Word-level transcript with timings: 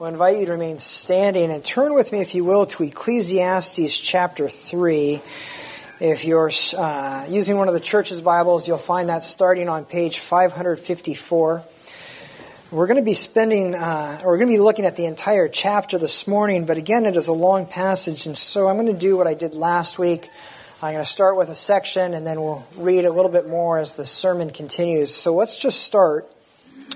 I'll 0.00 0.06
invite 0.06 0.38
you 0.38 0.46
to 0.46 0.52
remain 0.52 0.78
standing 0.78 1.50
and 1.50 1.64
turn 1.64 1.92
with 1.92 2.12
me, 2.12 2.20
if 2.20 2.32
you 2.32 2.44
will, 2.44 2.66
to 2.66 2.84
Ecclesiastes 2.84 3.98
chapter 3.98 4.48
3. 4.48 5.20
If 5.98 6.24
you're 6.24 6.52
uh, 6.76 7.26
using 7.28 7.56
one 7.56 7.66
of 7.66 7.74
the 7.74 7.80
church's 7.80 8.20
Bibles, 8.20 8.68
you'll 8.68 8.78
find 8.78 9.08
that 9.08 9.24
starting 9.24 9.68
on 9.68 9.84
page 9.84 10.20
554. 10.20 11.64
We're 12.70 12.86
going 12.86 12.98
to 12.98 13.02
be 13.02 13.14
spending, 13.14 13.74
uh, 13.74 14.20
we're 14.24 14.38
going 14.38 14.48
to 14.48 14.54
be 14.54 14.60
looking 14.60 14.84
at 14.84 14.94
the 14.94 15.06
entire 15.06 15.48
chapter 15.48 15.98
this 15.98 16.28
morning, 16.28 16.64
but 16.64 16.76
again, 16.76 17.04
it 17.04 17.16
is 17.16 17.26
a 17.26 17.32
long 17.32 17.66
passage, 17.66 18.26
and 18.26 18.38
so 18.38 18.68
I'm 18.68 18.76
going 18.76 18.86
to 18.86 18.92
do 18.92 19.16
what 19.16 19.26
I 19.26 19.34
did 19.34 19.56
last 19.56 19.98
week. 19.98 20.28
I'm 20.80 20.92
going 20.92 21.04
to 21.04 21.10
start 21.10 21.36
with 21.36 21.48
a 21.48 21.56
section, 21.56 22.14
and 22.14 22.24
then 22.24 22.40
we'll 22.40 22.64
read 22.76 23.04
a 23.04 23.10
little 23.10 23.32
bit 23.32 23.48
more 23.48 23.80
as 23.80 23.94
the 23.94 24.06
sermon 24.06 24.50
continues. 24.50 25.12
So 25.12 25.34
let's 25.34 25.58
just 25.58 25.82
start 25.82 26.32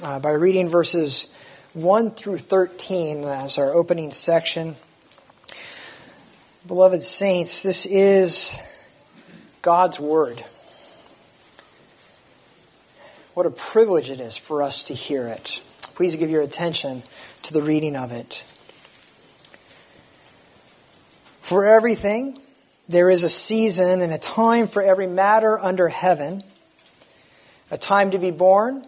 uh, 0.05 0.21
by 0.21 0.31
reading 0.31 0.69
verses 0.69 1.35
1 1.75 2.11
through 2.11 2.37
13 2.37 3.25
as 3.25 3.57
our 3.57 3.73
opening 3.73 4.11
section. 4.11 4.77
Beloved 6.67 7.03
saints, 7.03 7.63
this 7.63 7.87
is 7.87 8.61
God's 9.63 9.99
Word. 9.99 10.45
What 13.33 13.47
a 13.47 13.51
privilege 13.51 14.11
it 14.11 14.21
is 14.21 14.37
for 14.37 14.63
us 14.63 14.85
to 14.85 14.95
hear 14.95 15.27
it. 15.29 15.63
Please 15.95 16.15
give 16.17 16.29
your 16.29 16.43
attention 16.43 17.05
to 17.45 17.55
the 17.55 17.63
reading 17.63 17.97
of 17.97 18.13
it. 18.13 18.45
For 21.41 21.65
everything, 21.65 22.39
there 22.87 23.09
is 23.09 23.25
a 23.25 23.31
season 23.31 24.03
and 24.03 24.13
a 24.13 24.19
time 24.19 24.67
for 24.67 24.83
every 24.83 25.07
matter 25.07 25.59
under 25.59 25.89
heaven 25.89 26.43
a 27.71 27.79
time 27.79 28.11
to 28.11 28.19
be 28.19 28.31
born 28.31 28.85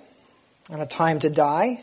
and 0.71 0.83
a 0.83 0.87
time 0.87 1.19
to 1.21 1.31
die 1.31 1.83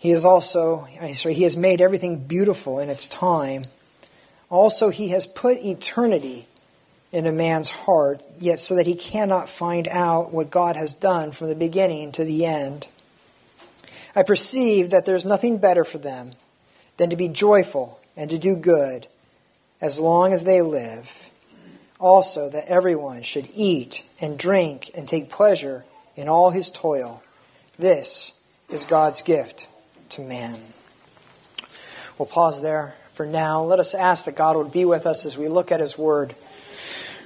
He 0.00 0.12
is 0.12 0.24
also, 0.24 0.88
I 0.98 1.12
sorry, 1.12 1.34
he 1.34 1.42
has 1.42 1.58
made 1.58 1.82
everything 1.82 2.24
beautiful 2.24 2.78
in 2.78 2.88
its 2.88 3.06
time. 3.06 3.66
Also, 4.48 4.88
he 4.88 5.08
has 5.08 5.26
put 5.26 5.58
eternity 5.58 6.46
in 7.12 7.26
a 7.26 7.32
man's 7.32 7.68
heart, 7.68 8.22
yet 8.38 8.58
so 8.60 8.76
that 8.76 8.86
he 8.86 8.94
cannot 8.94 9.50
find 9.50 9.86
out 9.88 10.32
what 10.32 10.50
God 10.50 10.74
has 10.74 10.94
done 10.94 11.32
from 11.32 11.48
the 11.48 11.54
beginning 11.54 12.12
to 12.12 12.24
the 12.24 12.46
end. 12.46 12.88
I 14.16 14.22
perceive 14.22 14.88
that 14.88 15.04
there's 15.04 15.26
nothing 15.26 15.58
better 15.58 15.84
for 15.84 15.98
them 15.98 16.32
than 16.96 17.10
to 17.10 17.16
be 17.16 17.28
joyful 17.28 18.00
and 18.16 18.30
to 18.30 18.38
do 18.38 18.56
good 18.56 19.06
as 19.82 20.00
long 20.00 20.32
as 20.32 20.44
they 20.44 20.62
live. 20.62 21.30
Also, 21.98 22.48
that 22.48 22.68
everyone 22.68 23.20
should 23.20 23.50
eat 23.54 24.06
and 24.18 24.38
drink 24.38 24.92
and 24.96 25.06
take 25.06 25.28
pleasure 25.28 25.84
in 26.16 26.26
all 26.26 26.48
his 26.48 26.70
toil. 26.70 27.22
This 27.78 28.32
is 28.70 28.86
God's 28.86 29.20
gift 29.20 29.68
to 30.10 30.22
man. 30.22 30.58
We'll 32.18 32.26
pause 32.26 32.60
there 32.62 32.94
for 33.12 33.26
now. 33.26 33.62
Let 33.64 33.80
us 33.80 33.94
ask 33.94 34.26
that 34.26 34.36
God 34.36 34.56
would 34.56 34.72
be 34.72 34.84
with 34.84 35.06
us 35.06 35.26
as 35.26 35.38
we 35.38 35.48
look 35.48 35.72
at 35.72 35.80
His 35.80 35.96
Word. 35.96 36.34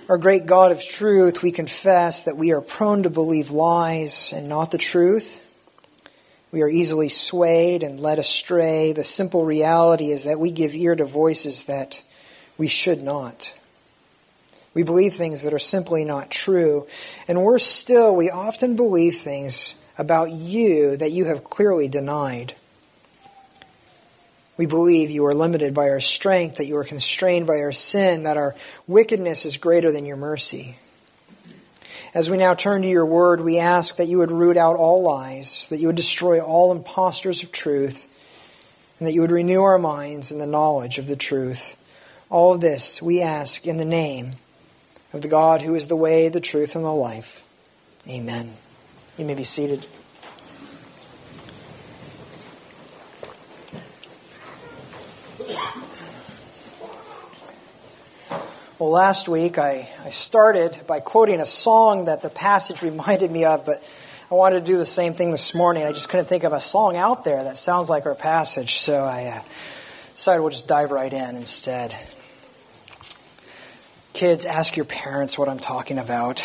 Our 0.09 0.19
great 0.19 0.47
God 0.47 0.71
of 0.71 0.83
truth, 0.83 1.43
we 1.43 1.51
confess 1.51 2.25
that 2.25 2.37
we 2.37 2.53
are 2.53 2.61
prone 2.61 3.05
to 3.05 3.11
believe 3.11 3.51
lies 3.51 4.33
and 4.35 4.49
not 4.49 4.71
the 4.71 4.79
truth. 4.79 5.41
We 6.53 6.63
are 6.63 6.69
easily 6.69 7.09
swayed 7.09 7.83
and 7.83 7.99
led 7.99 8.19
astray. 8.19 8.93
The 8.93 9.03
simple 9.03 9.45
reality 9.45 10.11
is 10.11 10.25
that 10.25 10.39
we 10.39 10.53
give 10.53 10.75
ear 10.75 10.95
to 10.95 11.05
voices 11.05 11.65
that 11.65 12.05
we 12.59 12.69
should 12.69 13.03
not. 13.03 13.59
We 14.75 14.83
believe 14.83 15.15
things 15.15 15.43
that 15.43 15.55
are 15.55 15.59
simply 15.59 16.05
not 16.05 16.31
true. 16.31 16.87
And 17.27 17.43
worse 17.43 17.65
still, 17.65 18.15
we 18.15 18.31
often 18.31 18.77
believe 18.77 19.17
things 19.17 19.81
about 19.97 20.31
you 20.31 20.97
that 20.97 21.13
you 21.13 21.25
have 21.25 21.45
clearly 21.45 21.89
denied. 21.89 22.55
We 24.57 24.67
believe 24.67 25.11
you 25.11 25.27
are 25.27 25.35
limited 25.35 25.75
by 25.75 25.89
our 25.89 26.01
strength, 26.01 26.57
that 26.57 26.67
you 26.67 26.77
are 26.77 26.85
constrained 26.85 27.47
by 27.47 27.61
our 27.61 27.73
sin, 27.73 28.23
that 28.23 28.37
our 28.37 28.55
wickedness 28.87 29.45
is 29.45 29.57
greater 29.57 29.91
than 29.91 30.07
your 30.07 30.17
mercy. 30.17 30.77
As 32.15 32.31
we 32.31 32.37
now 32.37 32.55
turn 32.55 32.83
to 32.83 32.89
your 32.89 33.07
word, 33.07 33.41
we 33.41 33.59
ask 33.59 33.97
that 33.97 34.07
you 34.07 34.19
would 34.19 34.31
root 34.31 34.57
out 34.57 34.77
all 34.77 35.03
lies, 35.03 35.67
that 35.69 35.79
you 35.79 35.89
would 35.89 35.97
destroy 35.97 36.41
all 36.41 36.71
impostors 36.71 37.43
of 37.43 37.51
truth, 37.51 38.09
and 38.99 39.09
that 39.09 39.13
you 39.13 39.21
would 39.21 39.33
renew 39.33 39.63
our 39.63 39.79
minds 39.79 40.31
in 40.31 40.39
the 40.39 40.47
knowledge 40.47 40.99
of 40.99 41.09
the 41.09 41.17
truth. 41.17 41.77
All 42.31 42.55
of 42.55 42.61
this 42.61 43.03
we 43.03 43.21
ask 43.21 43.67
in 43.67 43.79
the 43.79 43.85
name 43.85 44.33
of 45.13 45.23
the 45.23 45.29
God 45.29 45.63
who 45.63 45.75
is 45.75 45.89
the 45.89 45.97
way, 45.97 46.29
the 46.29 46.41
truth, 46.41 46.77
and 46.77 46.85
the 46.85 46.93
life. 46.93 47.45
Amen. 48.09 48.53
You 49.19 49.25
may 49.25 49.35
be 49.35 49.45
seated. 49.45 49.87
Well, 58.85 58.93
last 58.93 59.31
week 59.31 59.57
I, 59.57 59.89
I 60.05 60.11
started 60.11 60.79
by 60.87 61.01
quoting 61.01 61.41
a 61.41 61.47
song 61.47 62.05
that 62.05 62.21
the 62.21 62.29
passage 62.29 62.83
reminded 62.91 63.31
me 63.31 63.47
of, 63.47 63.65
but 63.65 63.83
I 64.31 64.35
wanted 64.35 64.61
to 64.61 64.67
do 64.67 64.77
the 64.77 64.85
same 64.85 65.15
thing 65.15 65.31
this 65.31 65.55
morning. 65.55 65.85
I 65.85 65.93
just 65.93 66.11
couldn't 66.11 66.27
think 66.27 66.45
of 66.45 66.53
a 66.53 66.61
song 66.61 66.95
out 66.99 67.25
there 67.25 67.45
that 67.45 67.57
sounds 67.57 67.89
like 67.89 68.05
our 68.05 68.15
passage, 68.15 68.75
so 68.75 69.03
I 69.03 69.39
uh, 69.39 69.43
decided 70.13 70.43
we'll 70.43 70.51
just 70.51 70.69
dive 70.69 70.91
right 70.91 71.11
in 71.11 71.35
instead. 71.37 71.97
Kids, 74.13 74.45
ask 74.45 74.77
your 74.77 74.85
parents 74.85 75.39
what 75.39 75.49
I'm 75.49 75.61
talking 75.61 75.97
about. 75.97 76.41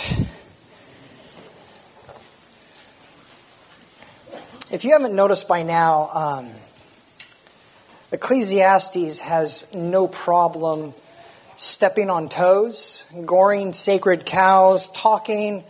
If 4.71 4.85
you 4.85 4.94
haven't 4.94 5.13
noticed 5.13 5.50
by 5.50 5.63
now, 5.63 6.09
um, 6.13 6.51
Ecclesiastes 8.13 9.19
has 9.19 9.67
no 9.73 10.07
problem 10.07 10.94
stepping 11.59 12.09
on 12.09 12.30
toes, 12.30 13.06
goring 13.25 13.74
sacred 13.74 14.25
cows, 14.25 14.88
talking 14.94 15.62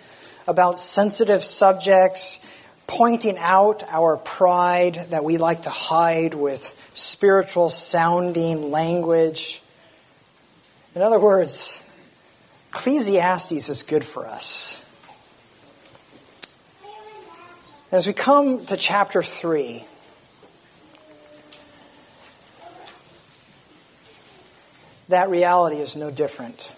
about 0.48 0.78
sensitive 0.78 1.44
subjects, 1.44 2.46
pointing 2.86 3.40
out 3.40 3.84
our 3.90 4.16
pride 4.16 5.08
that 5.10 5.24
we 5.24 5.38
like 5.38 5.64
to 5.64 5.72
hide 5.72 6.36
with 6.36 6.76
spiritual 6.94 7.72
sounding 7.72 8.70
language. 8.70 9.64
In 10.94 11.02
other 11.02 11.20
words, 11.20 11.84
Ecclesiastes 12.72 13.68
is 13.68 13.82
good 13.82 14.04
for 14.04 14.28
us. 14.28 14.86
As 17.92 18.06
we 18.06 18.14
come 18.14 18.64
to 18.68 18.78
chapter 18.78 19.24
3, 19.24 19.86
that 25.10 25.30
reality 25.30 25.78
is 25.78 25.96
no 25.96 26.12
different. 26.12 26.74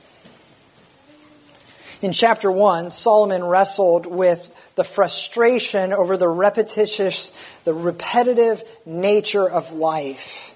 In 2.01 2.13
chapter 2.13 2.51
1, 2.51 2.89
Solomon 2.89 3.43
wrestled 3.43 4.07
with 4.07 4.71
the 4.75 4.83
frustration 4.83 5.93
over 5.93 6.17
the 6.17 6.27
repetitious, 6.27 7.31
the 7.63 7.75
repetitive 7.75 8.63
nature 8.85 9.47
of 9.47 9.73
life. 9.73 10.47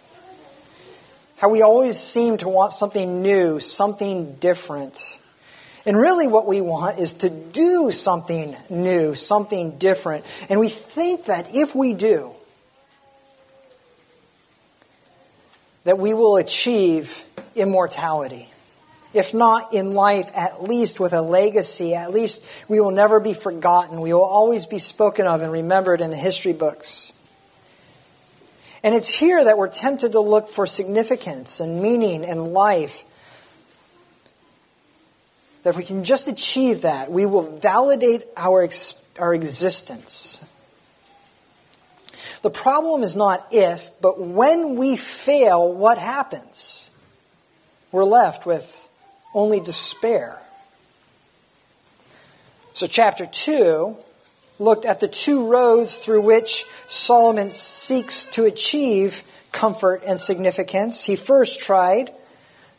How 1.38 1.50
we 1.50 1.62
always 1.62 2.00
seem 2.00 2.38
to 2.38 2.50
want 2.50 2.74
something 2.74 3.22
new, 3.22 3.60
something 3.60 4.36
different. 4.36 5.20
And 5.86 5.96
really, 5.96 6.26
what 6.26 6.48
we 6.48 6.62
want 6.62 6.98
is 6.98 7.14
to 7.16 7.30
do 7.30 7.92
something 7.92 8.56
new, 8.70 9.14
something 9.14 9.78
different. 9.78 10.26
And 10.50 10.60
we 10.60 10.70
think 10.70 11.26
that 11.26 11.54
if 11.54 11.76
we 11.76 11.94
do, 11.94 12.32
that 15.84 16.00
we 16.00 16.16
will 16.16 16.38
achieve 16.38 17.24
immortality. 17.56 18.50
If 19.14 19.34
not 19.34 19.74
in 19.74 19.94
life, 19.94 20.30
at 20.36 20.64
least 20.64 21.00
with 21.00 21.14
a 21.14 21.22
legacy. 21.22 21.96
At 21.96 22.12
least 22.12 22.46
we 22.68 22.82
will 22.82 22.92
never 22.92 23.22
be 23.22 23.34
forgotten. 23.34 24.02
We 24.02 24.12
will 24.14 24.26
always 24.26 24.66
be 24.66 24.78
spoken 24.78 25.26
of 25.26 25.42
and 25.42 25.52
remembered 25.54 26.02
in 26.02 26.12
the 26.12 26.18
history 26.18 26.52
books. 26.52 27.14
And 28.84 28.94
it's 28.94 29.12
here 29.12 29.42
that 29.44 29.58
we're 29.58 29.70
tempted 29.70 30.12
to 30.12 30.20
look 30.20 30.50
for 30.50 30.68
significance 30.68 31.60
and 31.60 31.82
meaning 31.82 32.24
in 32.24 32.46
life. 32.46 33.06
That 35.64 35.72
if 35.72 35.78
we 35.78 35.84
can 35.84 36.04
just 36.04 36.28
achieve 36.28 36.82
that, 36.82 37.10
we 37.10 37.26
will 37.26 37.58
validate 37.58 38.24
our, 38.36 38.64
ex- 38.64 39.08
our 39.18 39.34
existence. 39.34 40.46
The 42.42 42.52
problem 42.52 43.02
is 43.02 43.16
not 43.16 43.48
if, 43.52 43.90
but 44.02 44.22
when 44.22 44.76
we 44.76 44.98
fail, 44.98 45.74
what 45.74 45.98
happens? 45.98 46.85
We're 47.96 48.04
left 48.04 48.46
with 48.46 48.90
only 49.34 49.62
despair. 49.62 50.38
So, 52.74 52.88
chapter 52.88 53.26
2 53.26 53.96
looked 54.60 54.84
at 54.84 55.00
the 55.00 55.08
two 55.08 55.48
roads 55.48 55.96
through 55.96 56.20
which 56.20 56.66
Solomon 56.88 57.52
seeks 57.52 58.26
to 58.34 58.44
achieve 58.44 59.24
comfort 59.54 60.04
and 60.06 60.20
significance. 60.20 61.06
He 61.06 61.16
first 61.16 61.62
tried 61.62 62.12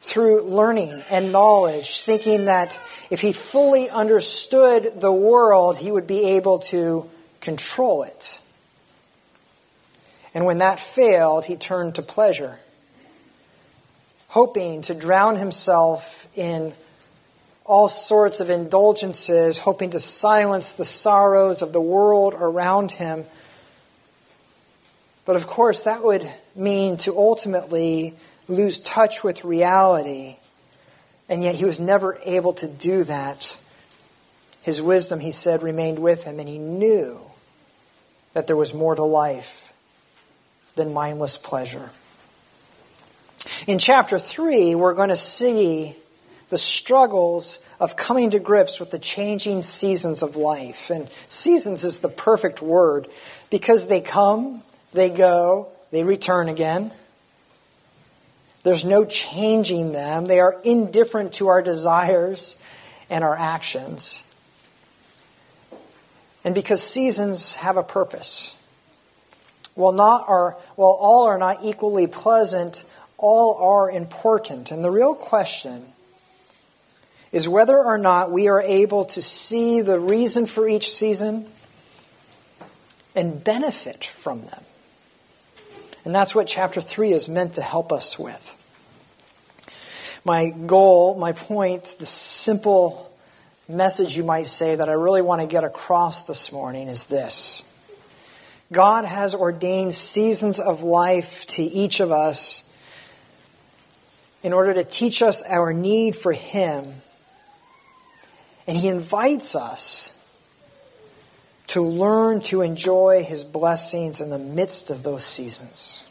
through 0.02 0.42
learning 0.42 1.02
and 1.08 1.32
knowledge, 1.32 2.02
thinking 2.02 2.44
that 2.44 2.78
if 3.10 3.22
he 3.22 3.32
fully 3.32 3.88
understood 3.88 5.00
the 5.00 5.10
world, 5.10 5.78
he 5.78 5.90
would 5.90 6.06
be 6.06 6.36
able 6.36 6.58
to 6.58 7.08
control 7.40 8.02
it. 8.02 8.42
And 10.34 10.44
when 10.44 10.58
that 10.58 10.78
failed, 10.78 11.46
he 11.46 11.56
turned 11.56 11.94
to 11.94 12.02
pleasure, 12.02 12.58
hoping 14.28 14.82
to 14.82 14.94
drown 14.94 15.36
himself 15.36 16.26
in 16.34 16.72
all 17.64 17.88
sorts 17.88 18.40
of 18.40 18.48
indulgences, 18.48 19.58
hoping 19.58 19.90
to 19.90 20.00
silence 20.00 20.74
the 20.74 20.84
sorrows 20.84 21.62
of 21.62 21.72
the 21.72 21.80
world 21.80 22.34
around 22.34 22.92
him. 22.92 23.24
But 25.24 25.36
of 25.36 25.46
course, 25.46 25.84
that 25.84 26.04
would 26.04 26.28
mean 26.54 26.96
to 26.98 27.16
ultimately 27.16 28.14
lose 28.48 28.78
touch 28.80 29.24
with 29.24 29.44
reality. 29.44 30.36
And 31.28 31.42
yet, 31.42 31.56
he 31.56 31.64
was 31.64 31.80
never 31.80 32.18
able 32.24 32.52
to 32.54 32.68
do 32.68 33.02
that. 33.04 33.58
His 34.62 34.80
wisdom, 34.80 35.18
he 35.18 35.32
said, 35.32 35.62
remained 35.62 35.98
with 35.98 36.22
him, 36.22 36.38
and 36.38 36.48
he 36.48 36.58
knew 36.58 37.20
that 38.32 38.46
there 38.46 38.56
was 38.56 38.72
more 38.72 38.94
to 38.94 39.02
life 39.02 39.72
than 40.76 40.92
mindless 40.92 41.36
pleasure. 41.36 41.90
In 43.66 43.78
chapter 43.78 44.18
3, 44.18 44.74
we're 44.74 44.94
going 44.94 45.08
to 45.08 45.16
see 45.16 45.96
the 46.48 46.58
struggles 46.58 47.58
of 47.80 47.96
coming 47.96 48.30
to 48.30 48.38
grips 48.38 48.78
with 48.78 48.90
the 48.90 48.98
changing 48.98 49.62
seasons 49.62 50.22
of 50.22 50.36
life. 50.36 50.90
And 50.90 51.08
seasons 51.28 51.84
is 51.84 52.00
the 52.00 52.08
perfect 52.08 52.62
word 52.62 53.08
because 53.50 53.88
they 53.88 54.00
come, 54.00 54.62
they 54.92 55.10
go, 55.10 55.68
they 55.90 56.04
return 56.04 56.48
again. 56.48 56.92
There's 58.62 58.84
no 58.84 59.04
changing 59.04 59.92
them. 59.92 60.26
They 60.26 60.40
are 60.40 60.60
indifferent 60.64 61.34
to 61.34 61.48
our 61.48 61.62
desires 61.62 62.56
and 63.08 63.22
our 63.22 63.36
actions. 63.36 64.24
And 66.44 66.54
because 66.54 66.82
seasons 66.82 67.54
have 67.54 67.76
a 67.76 67.82
purpose. 67.82 68.56
While, 69.74 69.92
not 69.92 70.24
are, 70.28 70.56
while 70.74 70.96
all 71.00 71.26
are 71.26 71.38
not 71.38 71.64
equally 71.64 72.06
pleasant, 72.06 72.84
all 73.18 73.54
are 73.54 73.90
important. 73.90 74.70
And 74.70 74.84
the 74.84 74.90
real 74.90 75.14
question 75.14 75.92
is 77.32 77.48
whether 77.48 77.76
or 77.76 77.98
not 77.98 78.30
we 78.30 78.48
are 78.48 78.60
able 78.60 79.04
to 79.06 79.22
see 79.22 79.80
the 79.80 79.98
reason 79.98 80.46
for 80.46 80.68
each 80.68 80.90
season 80.90 81.46
and 83.14 83.42
benefit 83.42 84.04
from 84.04 84.42
them. 84.42 84.62
And 86.04 86.14
that's 86.14 86.34
what 86.34 86.46
chapter 86.46 86.80
3 86.80 87.12
is 87.12 87.28
meant 87.28 87.54
to 87.54 87.62
help 87.62 87.92
us 87.92 88.18
with. 88.18 88.52
My 90.24 90.50
goal, 90.50 91.16
my 91.16 91.32
point, 91.32 91.96
the 91.98 92.06
simple 92.06 93.12
message 93.68 94.16
you 94.16 94.24
might 94.24 94.46
say 94.46 94.76
that 94.76 94.88
I 94.88 94.92
really 94.92 95.22
want 95.22 95.40
to 95.40 95.46
get 95.46 95.64
across 95.64 96.22
this 96.22 96.52
morning 96.52 96.88
is 96.88 97.04
this 97.04 97.64
God 98.72 99.04
has 99.04 99.34
ordained 99.34 99.94
seasons 99.94 100.60
of 100.60 100.82
life 100.82 101.46
to 101.48 101.62
each 101.62 102.00
of 102.00 102.12
us 102.12 102.65
in 104.46 104.52
order 104.52 104.72
to 104.72 104.84
teach 104.84 105.20
us 105.20 105.42
our 105.48 105.72
need 105.72 106.14
for 106.14 106.32
Him 106.32 106.94
and 108.66 108.76
he 108.76 108.88
invites 108.88 109.54
us 109.54 110.12
to 111.68 111.82
learn 111.82 112.40
to 112.40 112.62
enjoy 112.62 113.24
his 113.24 113.44
blessings 113.44 114.20
in 114.20 114.30
the 114.30 114.38
midst 114.38 114.90
of 114.90 115.02
those 115.02 115.24
seasons. 115.24 116.04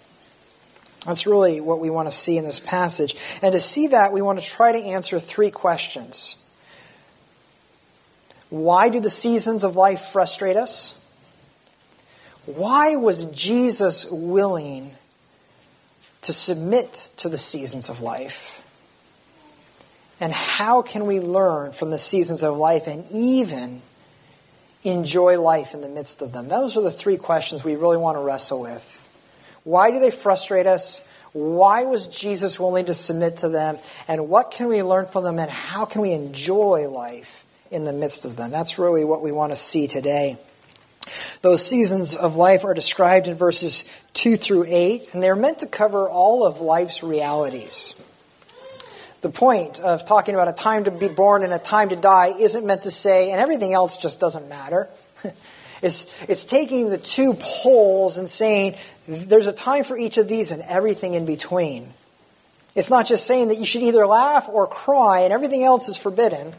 That's 1.05 1.27
really 1.27 1.61
what 1.61 1.79
we 1.79 1.89
want 1.89 2.09
to 2.09 2.15
see 2.15 2.37
in 2.37 2.45
this 2.45 2.59
passage. 2.59 3.15
And 3.41 3.53
to 3.53 3.59
see 3.59 3.87
that, 3.87 4.11
we 4.11 4.21
want 4.21 4.39
to 4.39 4.45
try 4.45 4.71
to 4.71 4.79
answer 4.79 5.19
three 5.19 5.51
questions. 5.51 6.37
Why 8.49 8.89
do 8.89 8.99
the 8.99 9.09
seasons 9.09 9.63
of 9.63 9.75
life 9.75 10.01
frustrate 10.01 10.57
us? 10.57 11.01
Why 12.45 12.95
was 12.95 13.25
Jesus 13.25 14.09
willing 14.09 14.95
to 16.25 16.33
submit 16.33 17.11
to 17.17 17.29
the 17.29 17.37
seasons 17.37 17.89
of 17.89 18.01
life? 18.01 18.63
And 20.19 20.31
how 20.31 20.81
can 20.81 21.05
we 21.05 21.19
learn 21.19 21.71
from 21.71 21.91
the 21.91 21.97
seasons 21.97 22.43
of 22.43 22.57
life 22.57 22.87
and 22.87 23.05
even 23.11 23.81
enjoy 24.83 25.39
life 25.39 25.73
in 25.73 25.81
the 25.81 25.89
midst 25.89 26.21
of 26.21 26.31
them? 26.31 26.47
Those 26.47 26.77
are 26.77 26.81
the 26.81 26.91
three 26.91 27.17
questions 27.17 27.63
we 27.63 27.75
really 27.75 27.97
want 27.97 28.17
to 28.17 28.21
wrestle 28.21 28.61
with. 28.61 29.01
Why 29.63 29.91
do 29.91 29.99
they 29.99 30.11
frustrate 30.11 30.67
us? 30.67 31.07
Why 31.33 31.83
was 31.83 32.07
Jesus 32.07 32.59
willing 32.59 32.85
to 32.85 32.93
submit 32.93 33.37
to 33.37 33.49
them? 33.49 33.77
And 34.07 34.29
what 34.29 34.51
can 34.51 34.67
we 34.67 34.81
learn 34.83 35.07
from 35.07 35.25
them? 35.25 35.37
And 35.37 35.51
how 35.51 35.85
can 35.85 36.01
we 36.01 36.13
enjoy 36.13 36.87
life 36.89 37.43
in 37.69 37.83
the 37.83 37.91
midst 37.93 38.23
of 38.23 38.37
them? 38.37 38.51
That's 38.51 38.79
really 38.79 39.03
what 39.03 39.21
we 39.21 39.31
want 39.31 39.51
to 39.51 39.57
see 39.57 39.87
today. 39.87 40.37
Those 41.41 41.65
seasons 41.65 42.15
of 42.15 42.35
life 42.35 42.65
are 42.65 42.73
described 42.73 43.27
in 43.27 43.35
verses 43.35 43.89
2 44.13 44.37
through 44.37 44.65
8, 44.67 45.13
and 45.13 45.21
they're 45.23 45.35
meant 45.35 45.59
to 45.59 45.67
cover 45.67 46.09
all 46.09 46.45
of 46.45 46.61
life's 46.61 47.03
realities 47.03 47.95
the 49.25 49.31
point 49.31 49.79
of 49.79 50.05
talking 50.05 50.35
about 50.35 50.47
a 50.47 50.53
time 50.53 50.83
to 50.83 50.91
be 50.91 51.07
born 51.07 51.41
and 51.41 51.51
a 51.51 51.57
time 51.57 51.89
to 51.89 51.95
die 51.95 52.27
isn't 52.37 52.63
meant 52.63 52.83
to 52.83 52.91
say, 52.91 53.31
and 53.31 53.41
everything 53.41 53.73
else 53.73 53.97
just 53.97 54.19
doesn't 54.19 54.47
matter. 54.47 54.87
it's, 55.81 56.15
it's 56.29 56.45
taking 56.45 56.91
the 56.91 56.99
two 56.99 57.33
poles 57.33 58.19
and 58.19 58.29
saying, 58.29 58.75
there's 59.07 59.47
a 59.47 59.53
time 59.53 59.83
for 59.83 59.97
each 59.97 60.19
of 60.19 60.27
these 60.27 60.51
and 60.51 60.61
everything 60.61 61.15
in 61.15 61.25
between. 61.25 61.91
It's 62.75 62.91
not 62.91 63.07
just 63.07 63.25
saying 63.25 63.47
that 63.47 63.57
you 63.57 63.65
should 63.65 63.81
either 63.81 64.05
laugh 64.05 64.47
or 64.47 64.67
cry 64.67 65.21
and 65.21 65.33
everything 65.33 65.63
else 65.63 65.89
is 65.89 65.97
forbidden. 65.97 66.53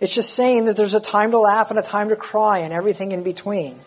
It's 0.00 0.14
just 0.14 0.34
saying 0.34 0.66
that 0.66 0.76
there's 0.76 0.94
a 0.94 1.00
time 1.00 1.30
to 1.30 1.38
laugh 1.38 1.70
and 1.70 1.78
a 1.78 1.82
time 1.82 2.10
to 2.10 2.16
cry 2.16 2.58
and 2.58 2.72
everything 2.72 3.12
in 3.12 3.22
between. 3.22 3.78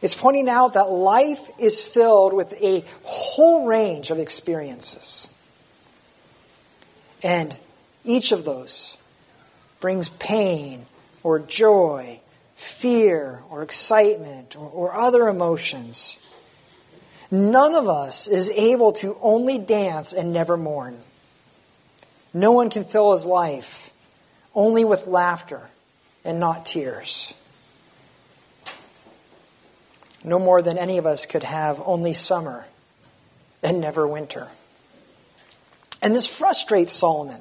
It's 0.00 0.14
pointing 0.14 0.48
out 0.48 0.74
that 0.74 0.90
life 0.90 1.48
is 1.60 1.84
filled 1.84 2.32
with 2.32 2.52
a 2.60 2.84
whole 3.04 3.66
range 3.66 4.10
of 4.10 4.18
experiences. 4.18 5.28
And 7.22 7.56
each 8.04 8.32
of 8.32 8.44
those 8.44 8.98
brings 9.80 10.08
pain 10.08 10.86
or 11.22 11.38
joy, 11.38 12.20
fear 12.56 13.42
or 13.48 13.62
excitement 13.62 14.56
or, 14.56 14.68
or, 14.68 14.94
other 14.94 15.28
emotions. 15.28 16.20
None 17.30 17.74
of 17.74 17.88
us 17.88 18.26
is 18.26 18.50
able 18.50 18.92
to 18.94 19.16
only 19.22 19.58
dance 19.58 20.12
and 20.12 20.32
never 20.32 20.56
mourn. 20.56 20.98
No 22.34 22.50
one 22.50 22.70
can 22.70 22.84
fill 22.84 23.12
his 23.12 23.24
life 23.24 23.91
only 24.54 24.84
with 24.84 25.06
laughter 25.06 25.62
and 26.24 26.38
not 26.40 26.66
tears. 26.66 27.34
No 30.24 30.38
more 30.38 30.62
than 30.62 30.78
any 30.78 30.98
of 30.98 31.06
us 31.06 31.26
could 31.26 31.42
have 31.42 31.82
only 31.84 32.12
summer 32.12 32.66
and 33.62 33.80
never 33.80 34.06
winter. 34.06 34.48
And 36.00 36.14
this 36.14 36.26
frustrates 36.26 36.92
Solomon. 36.92 37.40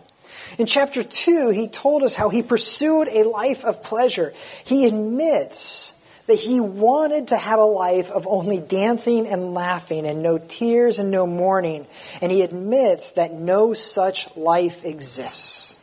In 0.58 0.66
chapter 0.66 1.04
2, 1.04 1.50
he 1.50 1.68
told 1.68 2.04
us 2.04 2.16
how 2.16 2.30
he 2.30 2.44
pursued 2.44 3.08
a 3.08 3.24
life 3.24 3.64
of 3.64 3.84
pleasure. 3.84 4.34
He 4.66 4.86
admits 4.86 6.00
that 6.28 6.36
he 6.36 6.60
wanted 6.60 7.30
to 7.30 7.38
have 7.38 7.60
a 7.60 7.64
life 7.64 8.12
of 8.12 8.28
only 8.28 8.60
dancing 8.60 9.28
and 9.28 9.54
laughing 9.54 10.06
and 10.06 10.22
no 10.22 10.38
tears 10.38 11.00
and 11.00 11.12
no 11.12 11.26
mourning. 11.26 11.88
And 12.22 12.32
he 12.32 12.42
admits 12.42 13.12
that 13.12 13.34
no 13.34 13.74
such 13.74 14.36
life 14.38 14.86
exists. 14.86 15.81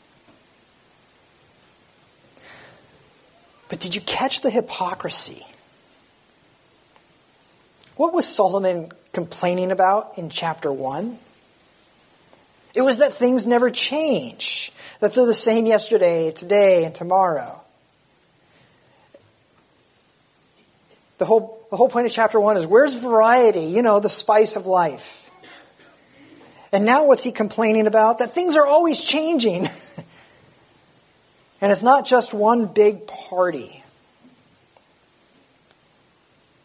But 3.68 3.80
did 3.80 3.94
you 3.94 4.00
catch 4.00 4.40
the 4.40 4.50
hypocrisy? 4.50 5.44
What 7.96 8.14
was 8.14 8.26
Solomon 8.26 8.90
complaining 9.12 9.70
about 9.70 10.16
in 10.16 10.30
chapter 10.30 10.72
1? 10.72 11.18
It 12.74 12.82
was 12.82 12.98
that 12.98 13.12
things 13.12 13.46
never 13.46 13.70
change, 13.70 14.72
that 15.00 15.14
they're 15.14 15.26
the 15.26 15.34
same 15.34 15.66
yesterday, 15.66 16.30
today, 16.30 16.84
and 16.84 16.94
tomorrow. 16.94 17.60
The 21.18 21.24
whole, 21.24 21.66
the 21.70 21.76
whole 21.76 21.88
point 21.88 22.06
of 22.06 22.12
chapter 22.12 22.38
1 22.38 22.56
is 22.56 22.66
where's 22.66 22.94
variety? 22.94 23.64
You 23.64 23.82
know, 23.82 23.98
the 23.98 24.08
spice 24.08 24.54
of 24.54 24.66
life. 24.66 25.28
And 26.70 26.84
now 26.84 27.06
what's 27.06 27.24
he 27.24 27.32
complaining 27.32 27.86
about? 27.86 28.18
That 28.18 28.34
things 28.34 28.54
are 28.56 28.66
always 28.66 29.04
changing. 29.04 29.68
and 31.60 31.72
it's 31.72 31.82
not 31.82 32.06
just 32.06 32.32
one 32.32 32.66
big 32.66 33.06
party. 33.06 33.82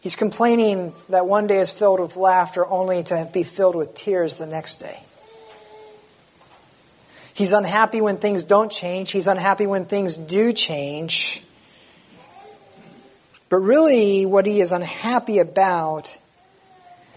He's 0.00 0.16
complaining 0.16 0.92
that 1.08 1.26
one 1.26 1.46
day 1.46 1.58
is 1.60 1.70
filled 1.70 1.98
with 1.98 2.16
laughter 2.16 2.66
only 2.66 3.02
to 3.04 3.28
be 3.32 3.42
filled 3.42 3.74
with 3.74 3.94
tears 3.94 4.36
the 4.36 4.46
next 4.46 4.76
day. 4.76 5.00
He's 7.32 7.52
unhappy 7.52 8.00
when 8.02 8.18
things 8.18 8.44
don't 8.44 8.70
change. 8.70 9.10
He's 9.10 9.26
unhappy 9.26 9.66
when 9.66 9.86
things 9.86 10.16
do 10.16 10.52
change. 10.52 11.42
But 13.48 13.56
really, 13.56 14.26
what 14.26 14.46
he 14.46 14.60
is 14.60 14.72
unhappy 14.72 15.38
about 15.38 16.16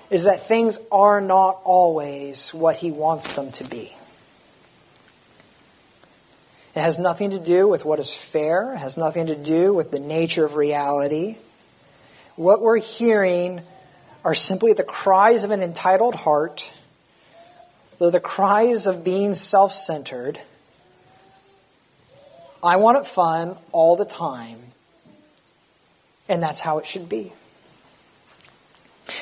is 0.09 0.23
that 0.23 0.47
things 0.47 0.79
are 0.91 1.19
not 1.19 1.59
always 1.65 2.53
what 2.53 2.77
he 2.77 2.91
wants 2.91 3.35
them 3.35 3.51
to 3.51 3.65
be. 3.65 3.96
It 6.77 6.81
has 6.81 6.99
nothing 6.99 7.31
to 7.31 7.39
do 7.39 7.67
with 7.67 7.85
what 7.85 7.99
is 7.99 8.13
fair, 8.13 8.73
it 8.73 8.77
has 8.77 8.97
nothing 8.97 9.25
to 9.25 9.35
do 9.35 9.73
with 9.73 9.89
the 9.89 9.99
nature 9.99 10.45
of 10.45 10.53
reality. 10.53 11.37
What 12.35 12.61
we're 12.61 12.77
hearing 12.77 13.63
are 14.23 14.35
simply 14.35 14.73
the 14.73 14.83
cries 14.83 15.43
of 15.43 15.49
an 15.49 15.63
entitled 15.63 16.13
heart 16.13 16.71
Though 17.97 18.11
the 18.11 18.19
cries 18.19 18.85
of 18.85 19.03
being 19.03 19.33
self 19.33 19.73
centered, 19.73 20.39
I 22.61 22.75
want 22.75 22.99
it 22.99 23.07
fun 23.07 23.57
all 23.71 23.95
the 23.95 24.05
time, 24.05 24.59
and 26.29 26.43
that's 26.43 26.59
how 26.59 26.77
it 26.77 26.85
should 26.85 27.09
be. 27.09 27.33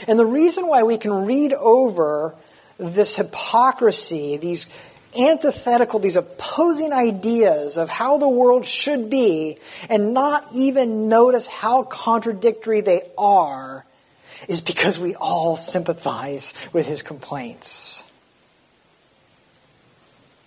And 0.09 0.19
the 0.19 0.25
reason 0.25 0.67
why 0.67 0.83
we 0.83 0.97
can 0.97 1.25
read 1.25 1.53
over 1.53 2.35
this 2.77 3.15
hypocrisy, 3.15 4.35
these 4.35 4.67
antithetical, 5.17 5.99
these 5.99 6.15
opposing 6.15 6.93
ideas 6.93 7.77
of 7.77 7.89
how 7.89 8.17
the 8.17 8.29
world 8.29 8.65
should 8.65 9.09
be, 9.09 9.57
and 9.89 10.13
not 10.13 10.45
even 10.53 11.09
notice 11.09 11.47
how 11.47 11.83
contradictory 11.83 12.81
they 12.81 13.01
are, 13.17 13.85
is 14.47 14.61
because 14.61 14.99
we 14.99 15.15
all 15.15 15.57
sympathize 15.57 16.53
with 16.73 16.87
his 16.87 17.01
complaints 17.01 18.05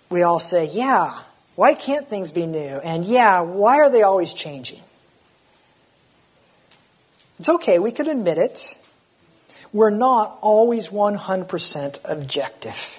we 0.09 0.23
all 0.23 0.39
say, 0.39 0.65
yeah, 0.65 1.19
why 1.55 1.73
can't 1.73 2.07
things 2.07 2.31
be 2.31 2.45
new? 2.45 2.79
And 2.83 3.05
yeah, 3.05 3.41
why 3.41 3.77
are 3.77 3.89
they 3.89 4.01
always 4.01 4.33
changing? 4.33 4.81
It's 7.37 7.49
okay, 7.49 7.79
we 7.79 7.91
can 7.91 8.09
admit 8.09 8.37
it. 8.37 8.77
We're 9.71 9.91
not 9.91 10.37
always 10.41 10.87
100% 10.89 11.99
objective. 12.03 12.98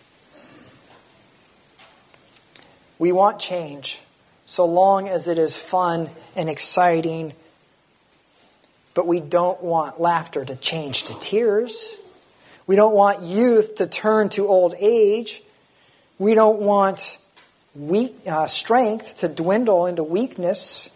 We 3.01 3.13
want 3.13 3.39
change 3.39 3.99
so 4.45 4.67
long 4.67 5.09
as 5.09 5.27
it 5.27 5.39
is 5.39 5.57
fun 5.57 6.11
and 6.37 6.51
exciting, 6.51 7.33
but 8.93 9.07
we 9.07 9.21
don't 9.21 9.63
want 9.63 9.99
laughter 9.99 10.45
to 10.45 10.55
change 10.55 11.05
to 11.05 11.19
tears. 11.19 11.97
We 12.67 12.77
don't 12.77 12.95
want 12.95 13.23
youth 13.23 13.77
to 13.77 13.87
turn 13.87 14.29
to 14.31 14.49
old 14.49 14.75
age. 14.79 15.43
We 16.19 16.35
don't 16.35 16.61
want 16.61 17.17
weak, 17.75 18.17
uh, 18.27 18.47
strength 18.49 19.17
to 19.21 19.29
dwindle 19.29 19.87
into 19.87 20.05
weakness, 20.05 20.91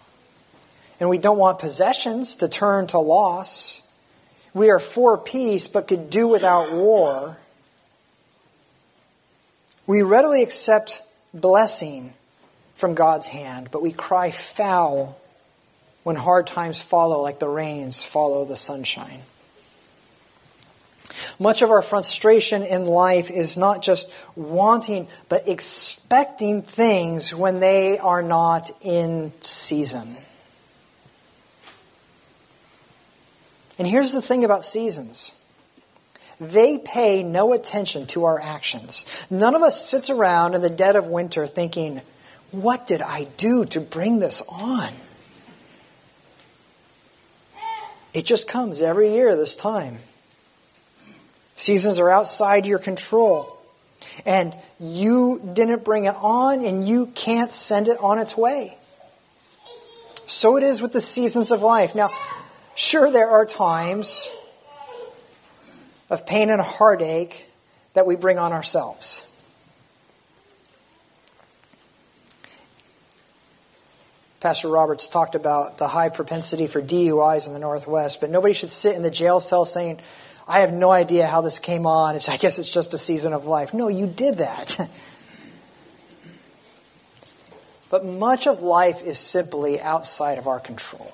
and 1.00 1.08
we 1.08 1.16
don't 1.16 1.38
want 1.38 1.58
possessions 1.58 2.36
to 2.36 2.48
turn 2.48 2.86
to 2.88 2.98
loss. 2.98 3.80
We 4.52 4.68
are 4.68 4.78
for 4.78 5.16
peace, 5.16 5.68
but 5.68 5.88
could 5.88 6.10
do 6.10 6.28
without 6.28 6.70
war. 6.70 7.38
We 9.86 10.02
readily 10.02 10.42
accept 10.42 11.00
blessing 11.34 12.14
from 12.74 12.94
God's 12.94 13.26
hand, 13.28 13.68
but 13.70 13.82
we 13.82 13.92
cry 13.92 14.30
foul 14.30 15.20
when 16.04 16.16
hard 16.16 16.46
times 16.46 16.80
follow, 16.80 17.20
like 17.20 17.38
the 17.38 17.48
rains 17.48 18.02
follow 18.02 18.44
the 18.44 18.56
sunshine. 18.56 19.22
Much 21.38 21.62
of 21.62 21.70
our 21.70 21.82
frustration 21.82 22.62
in 22.62 22.86
life 22.86 23.30
is 23.30 23.56
not 23.56 23.82
just 23.82 24.12
wanting, 24.34 25.06
but 25.28 25.48
expecting 25.48 26.62
things 26.62 27.34
when 27.34 27.60
they 27.60 27.98
are 27.98 28.22
not 28.22 28.70
in 28.80 29.32
season. 29.40 30.16
And 33.78 33.88
here's 33.88 34.12
the 34.12 34.22
thing 34.22 34.44
about 34.44 34.64
seasons 34.64 35.32
they 36.52 36.78
pay 36.78 37.22
no 37.22 37.52
attention 37.52 38.06
to 38.08 38.24
our 38.24 38.40
actions. 38.40 39.26
None 39.30 39.54
of 39.54 39.62
us 39.62 39.88
sits 39.88 40.10
around 40.10 40.54
in 40.54 40.62
the 40.62 40.70
dead 40.70 40.96
of 40.96 41.06
winter 41.06 41.46
thinking, 41.46 42.00
What 42.50 42.86
did 42.86 43.02
I 43.02 43.24
do 43.36 43.64
to 43.66 43.80
bring 43.80 44.20
this 44.20 44.42
on? 44.48 44.92
It 48.12 48.24
just 48.24 48.46
comes 48.46 48.80
every 48.80 49.12
year 49.12 49.34
this 49.34 49.56
time. 49.56 49.98
Seasons 51.56 51.98
are 51.98 52.10
outside 52.10 52.64
your 52.64 52.78
control. 52.78 53.50
And 54.24 54.54
you 54.78 55.40
didn't 55.54 55.84
bring 55.84 56.04
it 56.04 56.14
on, 56.16 56.64
and 56.64 56.86
you 56.86 57.06
can't 57.06 57.52
send 57.52 57.88
it 57.88 57.98
on 57.98 58.18
its 58.18 58.36
way. 58.36 58.76
So 60.26 60.56
it 60.56 60.62
is 60.62 60.80
with 60.80 60.92
the 60.92 61.00
seasons 61.00 61.50
of 61.50 61.62
life. 61.62 61.94
Now, 61.94 62.10
sure, 62.74 63.10
there 63.10 63.28
are 63.28 63.44
times 63.44 64.30
of 66.14 66.26
pain 66.26 66.48
and 66.48 66.62
heartache 66.62 67.46
that 67.92 68.06
we 68.06 68.16
bring 68.16 68.38
on 68.38 68.52
ourselves. 68.52 69.30
Pastor 74.40 74.68
Roberts 74.68 75.08
talked 75.08 75.34
about 75.34 75.78
the 75.78 75.88
high 75.88 76.10
propensity 76.10 76.66
for 76.66 76.80
DUIs 76.80 77.46
in 77.46 77.52
the 77.52 77.58
Northwest, 77.58 78.20
but 78.20 78.30
nobody 78.30 78.54
should 78.54 78.70
sit 78.70 78.94
in 78.94 79.02
the 79.02 79.10
jail 79.10 79.40
cell 79.40 79.64
saying, 79.64 79.98
I 80.46 80.60
have 80.60 80.72
no 80.72 80.90
idea 80.90 81.26
how 81.26 81.40
this 81.40 81.58
came 81.58 81.86
on. 81.86 82.14
It's, 82.14 82.28
I 82.28 82.36
guess 82.36 82.58
it's 82.58 82.68
just 82.68 82.94
a 82.94 82.98
season 82.98 83.32
of 83.32 83.46
life. 83.46 83.74
No, 83.74 83.88
you 83.88 84.06
did 84.06 84.36
that. 84.36 84.78
but 87.90 88.04
much 88.04 88.46
of 88.46 88.62
life 88.62 89.02
is 89.02 89.18
simply 89.18 89.80
outside 89.80 90.38
of 90.38 90.46
our 90.46 90.60
control. 90.60 91.12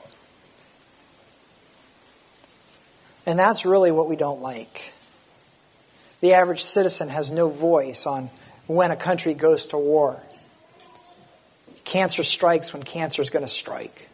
And 3.27 3.39
that's 3.39 3.65
really 3.65 3.93
what 3.93 4.09
we 4.09 4.17
don't 4.17 4.41
like. 4.41 4.93
The 6.21 6.35
average 6.35 6.63
citizen 6.63 7.09
has 7.09 7.31
no 7.31 7.49
voice 7.49 8.07
on 8.07 8.31
when 8.67 8.91
a 8.91 8.97
country 8.97 9.35
goes 9.35 9.67
to 9.69 9.79
war. 9.79 10.21
Cancer 11.85 12.23
strikes 12.23 12.73
when 12.73 12.83
cancer 12.83 13.23
is 13.23 13.31
going 13.31 13.45
to 13.45 13.51
strike. 13.51 14.09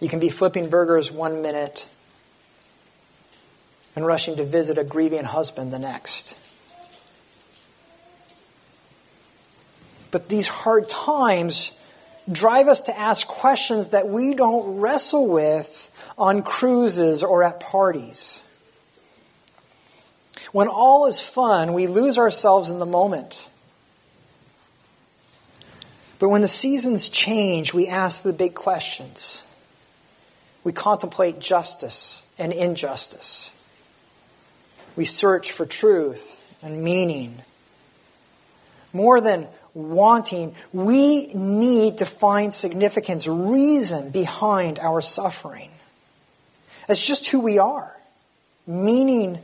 You 0.00 0.08
can 0.08 0.18
be 0.18 0.30
flipping 0.30 0.70
burgers 0.70 1.12
one 1.12 1.42
minute 1.42 1.88
and 3.94 4.06
rushing 4.06 4.36
to 4.36 4.44
visit 4.44 4.78
a 4.78 4.84
grieving 4.84 5.24
husband 5.24 5.70
the 5.70 5.78
next. 5.78 6.38
But 10.10 10.28
these 10.28 10.46
hard 10.46 10.88
times 10.88 11.72
drive 12.30 12.68
us 12.68 12.82
to 12.82 12.98
ask 12.98 13.26
questions 13.26 13.88
that 13.88 14.08
we 14.08 14.34
don't 14.34 14.78
wrestle 14.78 15.28
with 15.28 15.89
on 16.20 16.42
cruises 16.42 17.24
or 17.24 17.42
at 17.42 17.58
parties. 17.58 18.42
When 20.52 20.68
all 20.68 21.06
is 21.06 21.18
fun, 21.18 21.72
we 21.72 21.86
lose 21.86 22.18
ourselves 22.18 22.68
in 22.68 22.78
the 22.78 22.86
moment. 22.86 23.48
But 26.18 26.28
when 26.28 26.42
the 26.42 26.48
seasons 26.48 27.08
change, 27.08 27.72
we 27.72 27.88
ask 27.88 28.22
the 28.22 28.34
big 28.34 28.54
questions. 28.54 29.46
We 30.62 30.72
contemplate 30.72 31.38
justice 31.38 32.26
and 32.38 32.52
injustice. 32.52 33.52
We 34.96 35.06
search 35.06 35.50
for 35.50 35.64
truth 35.64 36.38
and 36.62 36.84
meaning. 36.84 37.42
More 38.92 39.22
than 39.22 39.48
wanting, 39.72 40.54
we 40.74 41.32
need 41.32 41.98
to 41.98 42.04
find 42.04 42.52
significance, 42.52 43.26
reason 43.26 44.10
behind 44.10 44.78
our 44.80 45.00
suffering. 45.00 45.70
That's 46.90 47.06
just 47.06 47.28
who 47.28 47.38
we 47.38 47.56
are. 47.60 47.96
Meaning 48.66 49.38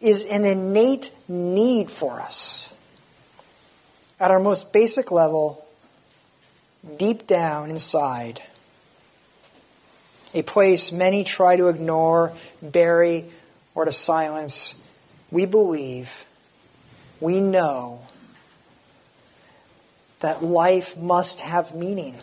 is 0.00 0.24
an 0.26 0.44
innate 0.44 1.12
need 1.26 1.90
for 1.90 2.20
us. 2.20 2.72
At 4.20 4.30
our 4.30 4.38
most 4.38 4.72
basic 4.72 5.10
level, 5.10 5.66
deep 6.96 7.26
down 7.26 7.68
inside, 7.68 8.42
a 10.34 10.42
place 10.42 10.92
many 10.92 11.24
try 11.24 11.56
to 11.56 11.66
ignore, 11.66 12.32
bury, 12.62 13.24
or 13.74 13.86
to 13.86 13.92
silence 13.92 14.80
we 15.32 15.46
believe 15.46 16.24
we 17.18 17.40
know 17.40 18.02
that 20.20 20.44
life 20.44 20.96
must 20.96 21.40
have 21.40 21.74
meaning. 21.74 22.14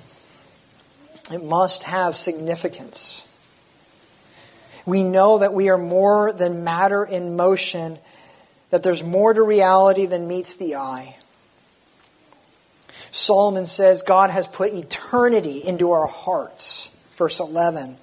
It 1.29 1.43
must 1.43 1.83
have 1.83 2.15
significance. 2.15 3.27
We 4.85 5.03
know 5.03 5.39
that 5.39 5.53
we 5.53 5.69
are 5.69 5.77
more 5.77 6.33
than 6.33 6.63
matter 6.63 7.03
in 7.03 7.35
motion, 7.35 7.99
that 8.69 8.83
there's 8.83 9.03
more 9.03 9.33
to 9.33 9.41
reality 9.41 10.05
than 10.05 10.27
meets 10.27 10.55
the 10.55 10.75
eye. 10.75 11.15
Solomon 13.11 13.65
says 13.65 14.03
God 14.03 14.29
has 14.29 14.47
put 14.47 14.73
eternity 14.73 15.63
into 15.63 15.91
our 15.91 16.07
hearts. 16.07 16.95
Verse 17.15 17.39
11. 17.39 17.97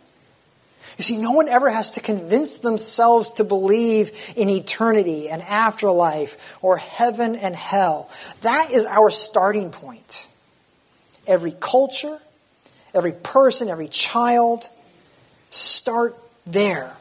You 0.98 1.04
see, 1.04 1.16
no 1.16 1.30
one 1.30 1.48
ever 1.48 1.70
has 1.70 1.92
to 1.92 2.00
convince 2.00 2.58
themselves 2.58 3.32
to 3.32 3.44
believe 3.44 4.10
in 4.36 4.48
eternity 4.50 5.30
and 5.30 5.40
afterlife 5.42 6.58
or 6.60 6.76
heaven 6.76 7.36
and 7.36 7.54
hell. 7.54 8.10
That 8.40 8.72
is 8.72 8.84
our 8.84 9.08
starting 9.08 9.70
point. 9.70 10.26
Every 11.26 11.54
culture, 11.58 12.18
every 12.92 13.12
person, 13.12 13.68
every 13.68 13.88
child, 13.88 14.68
start 15.50 16.16
there. 16.52 16.92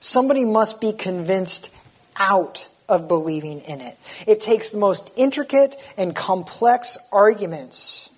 Somebody 0.00 0.44
must 0.44 0.80
be 0.80 0.92
convinced 0.92 1.74
out 2.16 2.68
of 2.88 3.08
believing 3.08 3.60
in 3.60 3.80
it. 3.80 3.96
It 4.26 4.40
takes 4.40 4.70
the 4.70 4.78
most 4.78 5.12
intricate 5.16 5.76
and 5.96 6.14
complex 6.14 6.98
arguments. 7.12 8.10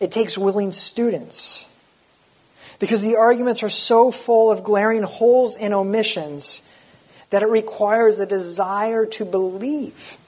It 0.00 0.10
takes 0.10 0.36
willing 0.36 0.72
students. 0.72 1.68
Because 2.78 3.02
the 3.02 3.16
arguments 3.16 3.62
are 3.62 3.70
so 3.70 4.10
full 4.10 4.50
of 4.50 4.64
glaring 4.64 5.02
holes 5.02 5.56
and 5.56 5.72
omissions 5.72 6.66
that 7.30 7.42
it 7.42 7.48
requires 7.48 8.20
a 8.20 8.26
desire 8.26 9.06
to 9.06 9.24
believe. 9.24 10.18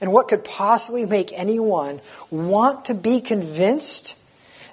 And 0.00 0.12
what 0.12 0.28
could 0.28 0.44
possibly 0.44 1.04
make 1.04 1.32
anyone 1.32 2.00
want 2.30 2.84
to 2.86 2.94
be 2.94 3.20
convinced 3.20 4.22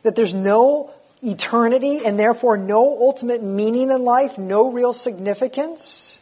that 0.05 0.15
there's 0.15 0.35
no 0.35 0.91
eternity 1.23 2.01
and 2.05 2.19
therefore 2.19 2.57
no 2.57 2.85
ultimate 2.85 3.41
meaning 3.41 3.89
in 3.89 4.03
life, 4.03 4.37
no 4.37 4.71
real 4.71 4.93
significance? 4.93 6.21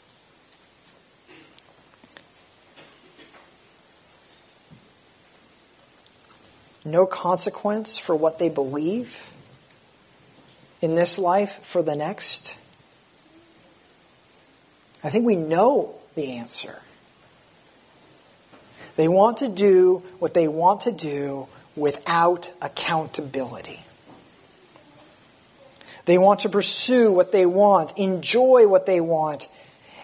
No 6.86 7.06
consequence 7.06 7.98
for 7.98 8.16
what 8.16 8.40
they 8.40 8.48
believe 8.48 9.34
in 10.82 10.96
this 10.96 11.20
life 11.20 11.60
for 11.62 11.84
the 11.84 11.98
next? 11.98 12.58
I 15.04 15.10
think 15.10 15.26
we 15.26 15.36
know 15.36 15.96
the 16.16 16.38
answer. 16.38 16.80
They 18.96 19.10
want 19.10 19.40
to 19.40 19.50
do 19.50 20.04
what 20.20 20.34
they 20.34 20.48
want 20.48 20.82
to 20.82 20.94
do 20.94 21.50
without 21.76 22.52
accountability. 22.62 23.80
They 26.06 26.18
want 26.18 26.42
to 26.42 26.50
pursue 26.50 27.12
what 27.12 27.32
they 27.32 27.46
want, 27.46 27.98
enjoy 27.98 28.68
what 28.68 28.86
they 28.86 29.00
want, 29.00 29.48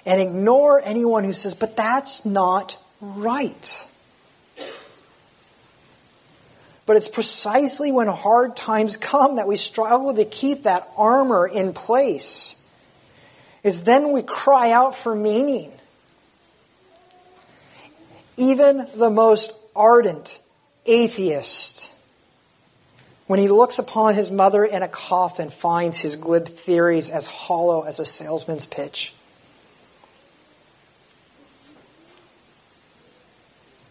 and 0.05 0.21
ignore 0.21 0.81
anyone 0.83 1.23
who 1.23 1.33
says, 1.33 1.53
but 1.53 1.75
that's 1.75 2.25
not 2.25 2.77
right. 3.01 3.88
But 6.85 6.97
it's 6.97 7.09
precisely 7.09 7.91
when 7.91 8.07
hard 8.07 8.55
times 8.55 8.97
come 8.97 9.35
that 9.35 9.47
we 9.47 9.57
struggle 9.57 10.13
to 10.15 10.25
keep 10.25 10.63
that 10.63 10.89
armor 10.97 11.47
in 11.47 11.73
place. 11.73 12.55
It's 13.61 13.81
then 13.81 14.11
we 14.11 14.23
cry 14.23 14.71
out 14.71 14.95
for 14.95 15.13
meaning. 15.13 15.71
Even 18.38 18.88
the 18.95 19.10
most 19.10 19.51
ardent 19.75 20.41
atheist, 20.89 21.93
when 23.28 23.39
he 23.39 23.47
looks 23.47 23.78
upon 23.78 24.15
his 24.15 24.32
mother 24.32 24.65
in 24.65 24.82
a 24.82 24.88
coffin, 24.88 25.49
finds 25.49 25.99
his 25.99 26.15
glib 26.15 26.47
theories 26.47 27.10
as 27.10 27.28
hollow 27.28 27.84
as 27.84 27.99
a 27.99 28.06
salesman's 28.06 28.65
pitch. 28.65 29.13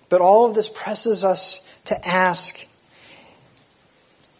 But 0.08 0.20
all 0.20 0.46
of 0.46 0.54
this 0.54 0.68
presses 0.68 1.24
us 1.24 1.66
to 1.84 2.08
ask 2.08 2.66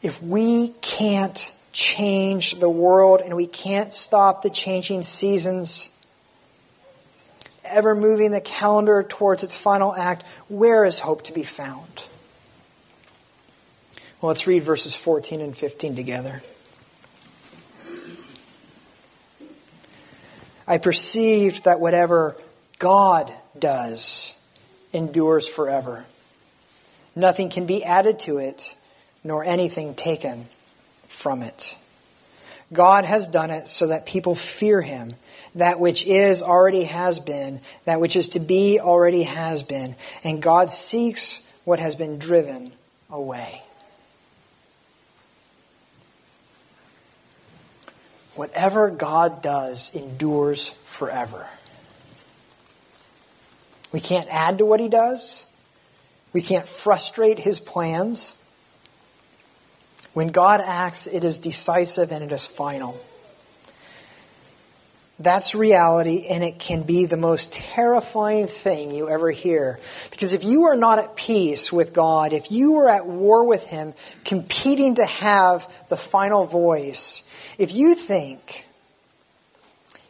if 0.03 0.23
we 0.23 0.71
can't 0.81 1.53
change 1.73 2.55
the 2.55 2.71
world 2.71 3.21
and 3.21 3.37
we 3.37 3.47
can't 3.47 3.92
stop 3.92 4.42
the 4.42 4.51
changing 4.51 5.03
seasons, 5.03 5.94
ever 7.64 7.94
moving 7.94 8.31
the 8.31 8.40
calendar 8.40 9.03
towards 9.03 9.44
its 9.44 9.57
final 9.57 9.94
act, 9.94 10.25
where 10.49 10.85
is 10.85 11.01
hope 11.01 11.23
to 11.25 11.33
be 11.33 11.42
found? 11.42 12.07
Well, 14.20 14.28
let's 14.28 14.48
read 14.48 14.64
verses 14.64 14.96
14 14.96 15.40
and 15.40 15.57
15 15.57 15.94
together. 15.94 16.42
I 20.66 20.78
perceived 20.78 21.64
that 21.64 21.78
whatever 21.78 22.37
God 22.81 23.33
does 23.57 24.37
endures 24.92 25.46
forever. 25.46 26.04
Nothing 27.14 27.48
can 27.48 27.66
be 27.66 27.85
added 27.85 28.18
to 28.20 28.38
it, 28.38 28.76
nor 29.22 29.44
anything 29.44 29.94
taken 29.94 30.48
from 31.07 31.42
it. 31.42 31.78
God 32.72 33.04
has 33.04 33.28
done 33.28 33.50
it 33.50 33.68
so 33.68 33.87
that 33.87 34.04
people 34.04 34.35
fear 34.35 34.83
him 34.83 35.14
that 35.54 35.78
which 35.78 36.04
is 36.07 36.42
already 36.42 36.85
has 36.85 37.20
been, 37.20 37.61
that 37.85 38.00
which 38.00 38.16
is 38.16 38.31
to 38.31 38.40
be 38.40 38.81
already 38.81 39.22
has 39.22 39.62
been, 39.62 39.94
and 40.24 40.42
God 40.42 40.72
seeks 40.72 41.42
what 41.64 41.78
has 41.78 41.94
been 41.94 42.18
driven 42.18 42.72
away. 43.11 43.62
Whatever 48.38 48.88
God 48.88 49.42
does 49.42 49.92
endures 49.96 50.68
forever. 50.85 51.48
We 53.90 53.98
can't 53.98 54.29
add 54.31 54.59
to 54.59 54.64
what 54.64 54.79
he 54.79 54.87
does. 54.87 55.44
We 56.33 56.40
can't 56.40 56.68
frustrate 56.68 57.40
his 57.40 57.59
plans. 57.59 58.40
When 60.12 60.29
God 60.29 60.61
acts, 60.64 61.09
it 61.09 61.24
is 61.24 61.38
decisive 61.38 62.12
and 62.12 62.22
it 62.22 62.31
is 62.31 62.46
final. 62.46 63.01
That's 65.20 65.57
reality, 65.57 66.26
and 66.31 66.44
it 66.44 66.61
can 66.61 66.85
be 66.85 67.04
the 67.04 67.16
most 67.16 67.52
terrifying 67.52 68.46
thing 68.46 68.92
you 68.92 69.09
ever 69.09 69.33
hear. 69.33 69.81
Because 70.12 70.33
if 70.33 70.44
you 70.44 70.64
are 70.64 70.76
not 70.76 71.00
at 71.00 71.16
peace 71.16 71.72
with 71.72 71.92
God, 71.92 72.33
if 72.33 72.52
you 72.52 72.76
are 72.76 72.88
at 72.88 73.04
war 73.04 73.44
with 73.44 73.66
Him, 73.66 73.94
competing 74.24 74.94
to 74.94 75.04
have 75.04 75.72
the 75.88 75.96
final 75.96 76.44
voice, 76.44 77.28
if 77.59 77.74
you 77.74 77.96
think 77.96 78.64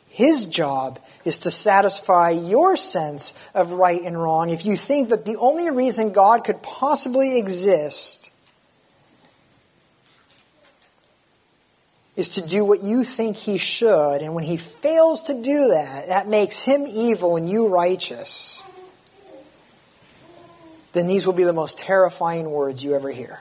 His 0.09 0.45
job 0.45 1.01
is 1.25 1.39
to 1.41 1.51
satisfy 1.51 2.31
your 2.31 2.77
sense 2.77 3.33
of 3.55 3.73
right 3.73 4.03
and 4.03 4.21
wrong, 4.21 4.51
if 4.51 4.67
you 4.67 4.77
think 4.77 5.09
that 5.09 5.25
the 5.25 5.37
only 5.37 5.71
reason 5.71 6.13
God 6.13 6.45
could 6.45 6.63
possibly 6.63 7.39
exist 7.39 8.31
is 12.19 12.31
to 12.31 12.43
do 12.45 12.65
what 12.65 12.83
you 12.83 13.05
think 13.05 13.37
he 13.37 13.57
should, 13.57 14.23
and 14.23 14.35
when 14.35 14.43
he 14.43 14.57
fails 14.57 15.23
to 15.23 15.33
do 15.33 15.69
that, 15.69 16.09
that 16.09 16.27
makes 16.27 16.65
him 16.65 16.85
evil 16.89 17.37
and 17.37 17.49
you 17.49 17.69
righteous, 17.69 18.65
then 20.95 21.07
these 21.07 21.29
will 21.29 21.33
be 21.33 21.45
the 21.45 21.53
most 21.53 21.79
terrifying 21.79 22.51
words 22.51 22.83
you 22.83 22.97
ever 22.97 23.13
hear. 23.13 23.39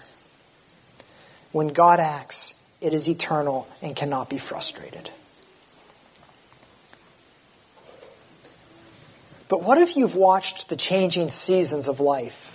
When 1.51 1.69
God 1.69 1.99
acts, 1.99 2.63
it 2.79 2.93
is 2.93 3.09
eternal 3.09 3.67
and 3.81 3.95
cannot 3.95 4.29
be 4.29 4.37
frustrated. 4.37 5.09
But 9.49 9.63
what 9.63 9.79
if 9.79 9.97
you've 9.97 10.13
watched 10.13 10.69
the 10.69 10.75
changing 10.75 11.31
seasons 11.31 11.87
of 11.87 11.99
life? 11.99 12.46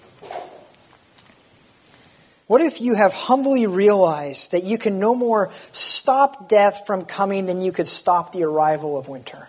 What 2.52 2.60
if 2.60 2.82
you 2.82 2.94
have 2.96 3.14
humbly 3.14 3.66
realized 3.66 4.52
that 4.52 4.62
you 4.62 4.76
can 4.76 4.98
no 4.98 5.14
more 5.14 5.50
stop 5.72 6.50
death 6.50 6.82
from 6.86 7.06
coming 7.06 7.46
than 7.46 7.62
you 7.62 7.72
could 7.72 7.86
stop 7.86 8.30
the 8.30 8.44
arrival 8.44 8.98
of 8.98 9.08
winter? 9.08 9.48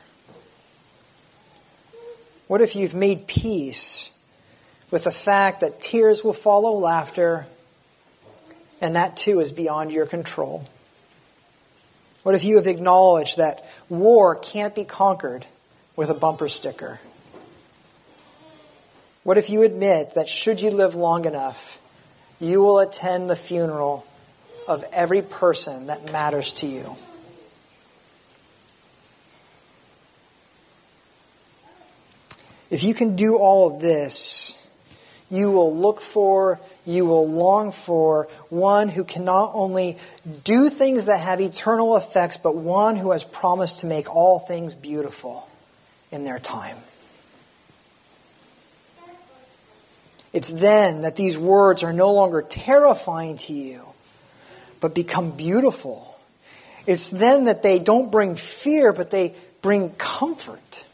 What 2.48 2.62
if 2.62 2.78
you've 2.78 2.96
made 2.96 3.28
peace 3.28 4.10
with 4.90 5.04
the 5.04 5.12
fact 5.12 5.60
that 5.60 5.82
tears 5.82 6.24
will 6.24 6.32
follow 6.32 6.72
laughter 6.76 7.46
and 8.80 8.96
that 8.96 9.18
too 9.18 9.42
is 9.42 9.52
beyond 9.52 9.92
your 9.92 10.06
control? 10.06 10.66
What 12.22 12.36
if 12.36 12.46
you 12.46 12.56
have 12.56 12.68
acknowledged 12.68 13.36
that 13.36 13.66
war 13.90 14.34
can't 14.34 14.74
be 14.74 14.86
conquered 14.86 15.46
with 15.98 16.10
a 16.10 16.14
bumper 16.14 16.48
sticker? 16.48 17.02
What 19.24 19.38
if 19.38 19.50
you 19.50 19.64
admit 19.64 20.16
that 20.16 20.30
should 20.30 20.62
you 20.62 20.72
live 20.72 20.96
long 20.96 21.26
enough, 21.26 21.82
you 22.44 22.62
will 22.62 22.80
attend 22.80 23.30
the 23.30 23.36
funeral 23.36 24.06
of 24.68 24.84
every 24.92 25.22
person 25.22 25.88
that 25.88 26.12
matters 26.12 26.52
to 26.54 26.68
you. 26.68 26.96
If 32.70 32.84
you 32.84 32.94
can 32.94 33.16
do 33.16 33.38
all 33.38 33.74
of 33.74 33.82
this, 33.82 34.60
you 35.30 35.52
will 35.52 35.76
look 35.76 36.02
for, 36.02 36.60
you 36.86 37.06
will 37.06 37.30
long 37.30 37.72
for 37.72 38.28
one 38.50 38.90
who 38.90 39.04
can 39.04 39.24
not 39.26 39.52
only 39.54 39.98
do 40.44 40.70
things 40.70 41.06
that 41.06 41.20
have 41.20 41.40
eternal 41.40 41.96
effects, 41.96 42.38
but 42.38 42.56
one 42.56 42.96
who 42.96 43.12
has 43.12 43.24
promised 43.24 43.82
to 43.82 43.86
make 43.86 44.14
all 44.14 44.40
things 44.40 44.74
beautiful 44.74 45.48
in 46.12 46.24
their 46.24 46.40
time. 46.40 46.78
It's 50.34 50.50
then 50.50 51.04
that 51.04 51.16
these 51.16 51.38
words 51.38 51.84
are 51.84 51.94
no 51.94 52.12
longer 52.12 52.42
terrifying 52.42 53.38
to 53.38 53.54
you, 53.54 53.86
but 54.82 54.96
become 54.96 55.32
beautiful. 55.32 56.20
It's 56.88 57.12
then 57.12 57.46
that 57.46 57.64
they 57.64 57.80
don't 57.80 58.12
bring 58.12 58.36
fear, 58.36 58.92
but 58.92 59.12
they 59.12 59.36
bring 59.62 59.92
comfort. 59.92 60.86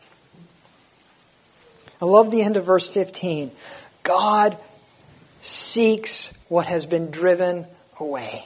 I 2.02 2.06
love 2.06 2.32
the 2.32 2.42
end 2.42 2.58
of 2.58 2.66
verse 2.66 2.90
15. 2.90 3.52
God 4.04 4.58
seeks 5.42 6.38
what 6.50 6.66
has 6.66 6.86
been 6.86 7.10
driven 7.10 7.66
away. 8.00 8.46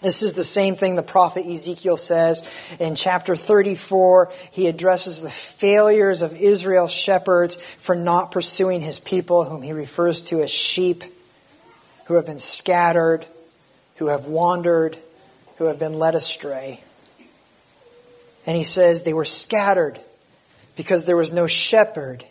This 0.00 0.22
is 0.22 0.34
the 0.34 0.44
same 0.44 0.76
thing 0.76 0.94
the 0.94 1.02
prophet 1.02 1.44
Ezekiel 1.44 1.96
says 1.96 2.48
in 2.78 2.94
chapter 2.94 3.34
34. 3.34 4.30
He 4.52 4.68
addresses 4.68 5.20
the 5.20 5.30
failures 5.30 6.22
of 6.22 6.36
Israel's 6.36 6.92
shepherds 6.92 7.56
for 7.56 7.96
not 7.96 8.30
pursuing 8.30 8.80
his 8.80 9.00
people, 9.00 9.44
whom 9.44 9.62
he 9.62 9.72
refers 9.72 10.22
to 10.22 10.40
as 10.40 10.50
sheep, 10.50 11.02
who 12.06 12.14
have 12.14 12.26
been 12.26 12.38
scattered, 12.38 13.26
who 13.96 14.06
have 14.06 14.26
wandered, 14.26 14.96
who 15.56 15.64
have 15.64 15.80
been 15.80 15.98
led 15.98 16.14
astray. 16.14 16.80
And 18.46 18.56
he 18.56 18.64
says 18.64 19.02
they 19.02 19.12
were 19.12 19.24
scattered 19.24 19.98
because 20.76 21.06
there 21.06 21.16
was 21.16 21.32
no 21.32 21.48
shepherd, 21.48 22.24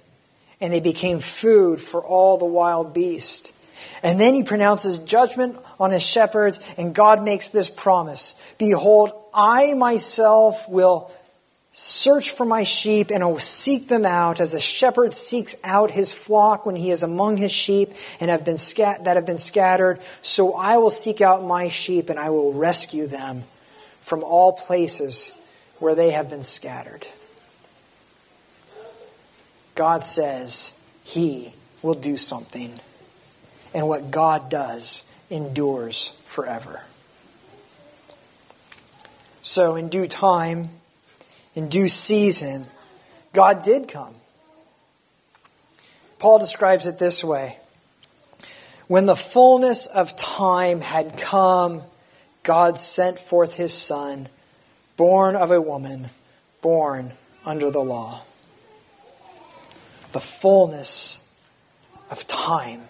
and 0.62 0.71
they 0.71 0.80
became 0.80 1.19
food 1.19 1.82
for 1.82 2.01
all 2.01 2.38
the 2.38 2.45
wild 2.45 2.93
beasts. 2.93 3.51
And 4.03 4.19
then 4.19 4.33
he 4.33 4.43
pronounces 4.43 4.99
judgment 4.99 5.57
on 5.79 5.91
his 5.91 6.03
shepherds, 6.03 6.59
and 6.77 6.93
God 6.93 7.23
makes 7.23 7.49
this 7.49 7.69
promise 7.69 8.35
Behold, 8.57 9.11
I 9.33 9.73
myself 9.73 10.67
will 10.69 11.11
search 11.79 12.31
for 12.31 12.43
my 12.43 12.63
sheep 12.63 13.11
and 13.11 13.23
I 13.23 13.27
will 13.27 13.37
seek 13.37 13.87
them 13.87 14.03
out 14.03 14.39
as 14.39 14.55
a 14.55 14.59
shepherd 14.59 15.13
seeks 15.13 15.55
out 15.63 15.91
his 15.91 16.11
flock 16.11 16.65
when 16.65 16.75
he 16.75 16.89
is 16.89 17.03
among 17.03 17.37
his 17.37 17.51
sheep 17.51 17.93
and 18.19 18.31
have 18.31 18.43
been 18.43 18.57
scat- 18.57 19.03
that 19.03 19.15
have 19.15 19.27
been 19.27 19.37
scattered. 19.37 19.99
So 20.23 20.55
I 20.55 20.77
will 20.77 20.89
seek 20.89 21.21
out 21.21 21.43
my 21.43 21.69
sheep 21.69 22.09
and 22.09 22.17
I 22.17 22.31
will 22.31 22.51
rescue 22.51 23.05
them 23.05 23.43
from 24.01 24.23
all 24.23 24.53
places 24.53 25.31
where 25.77 25.93
they 25.93 26.09
have 26.11 26.31
been 26.31 26.41
scattered. 26.41 27.05
God 29.75 30.03
says 30.03 30.73
he 31.03 31.53
will 31.83 31.93
do 31.93 32.17
something 32.17 32.79
and 33.77 33.87
what 33.87 34.09
God 34.09 34.49
does 34.49 35.03
endures 35.29 36.17
forever. 36.25 36.81
So, 39.43 39.75
in 39.75 39.87
due 39.87 40.07
time, 40.07 40.69
in 41.53 41.69
due 41.69 41.87
season, 41.87 42.65
God 43.33 43.61
did 43.61 43.87
come. 43.87 44.15
Paul 46.17 46.39
describes 46.39 46.87
it 46.87 46.97
this 46.97 47.23
way 47.23 47.57
When 48.87 49.05
the 49.05 49.15
fullness 49.15 49.85
of 49.85 50.17
time 50.17 50.81
had 50.81 51.15
come, 51.15 51.83
God 52.41 52.79
sent 52.79 53.19
forth 53.19 53.53
his 53.53 53.75
Son, 53.75 54.27
born 54.97 55.35
of 55.35 55.51
a 55.51 55.61
woman, 55.61 56.07
born 56.61 57.11
under 57.45 57.69
the 57.69 57.83
law. 57.83 58.23
The 60.13 60.19
fullness 60.19 61.23
of 62.09 62.25
time 62.25 62.81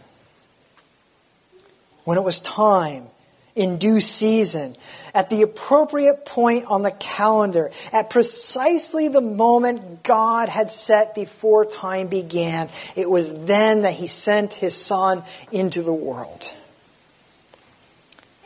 when 2.08 2.18
it 2.18 2.24
was 2.24 2.40
time, 2.40 3.06
in 3.54 3.80
due 3.80 4.00
season, 4.00 4.78
at 5.14 5.30
the 5.30 5.42
appropriate 5.42 6.26
point 6.26 6.64
on 6.68 6.82
the 6.82 6.92
calendar, 6.92 7.70
at 7.92 8.10
precisely 8.10 9.10
the 9.10 9.20
moment 9.20 10.04
God 10.04 10.48
had 10.48 10.72
set 10.72 11.14
before 11.14 11.66
time 11.66 12.08
began, 12.08 12.70
it 12.96 13.10
was 13.10 13.44
then 13.44 13.82
that 13.82 13.96
He 13.96 14.08
sent 14.08 14.54
His 14.54 14.74
Son 14.74 15.22
into 15.52 15.82
the 15.82 15.92
world. 15.92 16.56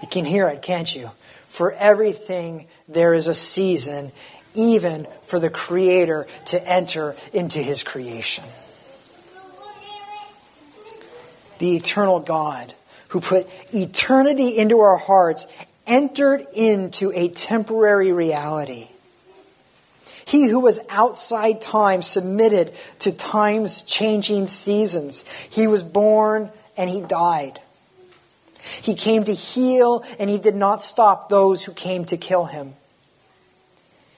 You 0.02 0.08
can 0.08 0.26
hear 0.26 0.48
it, 0.48 0.64
can't 0.64 0.96
you? 0.96 1.12
For 1.48 1.72
everything, 1.74 2.66
there 2.88 3.14
is 3.14 3.28
a 3.28 3.36
season, 3.36 4.12
even 4.56 5.06
for 5.22 5.40
the 5.40 5.52
Creator 5.52 6.26
to 6.48 6.68
enter 6.68 7.16
into 7.32 7.60
His 7.60 7.84
creation. 7.84 8.44
The 11.60 11.76
eternal 11.76 12.22
God 12.22 12.74
who 13.12 13.20
put 13.20 13.46
eternity 13.74 14.58
into 14.58 14.80
our 14.80 14.96
hearts, 14.96 15.46
entered 15.86 16.46
into 16.54 17.12
a 17.14 17.28
temporary 17.28 18.14
reality. 18.14 18.88
He 20.26 20.48
who 20.48 20.62
was 20.62 20.80
outside 20.90 21.62
time 21.62 22.04
submitted 22.04 22.74
to 23.00 23.12
time's 23.12 23.82
changing 23.82 24.48
seasons. 24.48 25.28
He 25.50 25.68
was 25.68 25.84
born 25.84 26.52
and 26.78 26.90
he 26.90 27.02
died. 27.02 27.60
He 28.62 28.96
came 28.96 29.26
to 29.26 29.34
heal 29.34 30.06
and 30.18 30.30
he 30.30 30.38
did 30.38 30.56
not 30.56 30.82
stop 30.82 31.28
those 31.28 31.66
who 31.66 31.74
came 31.74 32.06
to 32.06 32.16
kill 32.16 32.46
him. 32.46 32.76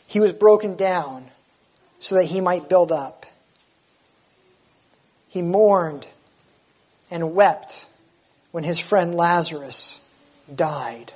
He 0.05 0.19
was 0.19 0.33
broken 0.33 0.75
down 0.75 1.31
so 1.97 2.13
that 2.13 2.25
he 2.25 2.41
might 2.41 2.69
build 2.69 2.91
up. 2.91 3.25
He 5.29 5.41
mourned 5.41 6.05
and 7.09 7.33
wept 7.33 7.87
when 8.53 8.63
his 8.63 8.79
friend 8.79 9.15
Lazarus 9.15 9.99
died. 10.55 11.11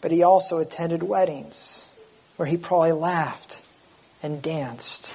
But 0.00 0.10
he 0.10 0.20
also 0.24 0.58
attended 0.58 1.04
weddings 1.04 1.88
where 2.36 2.46
he 2.46 2.56
probably 2.56 2.90
laughed 2.90 3.62
and 4.20 4.42
danced. 4.42 5.14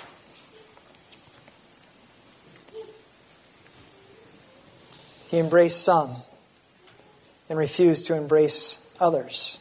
He 5.27 5.39
embraced 5.39 5.83
some 5.83 6.15
and 7.49 7.59
refused 7.59 8.05
to 8.07 8.15
embrace 8.15 8.87
others. 9.01 9.59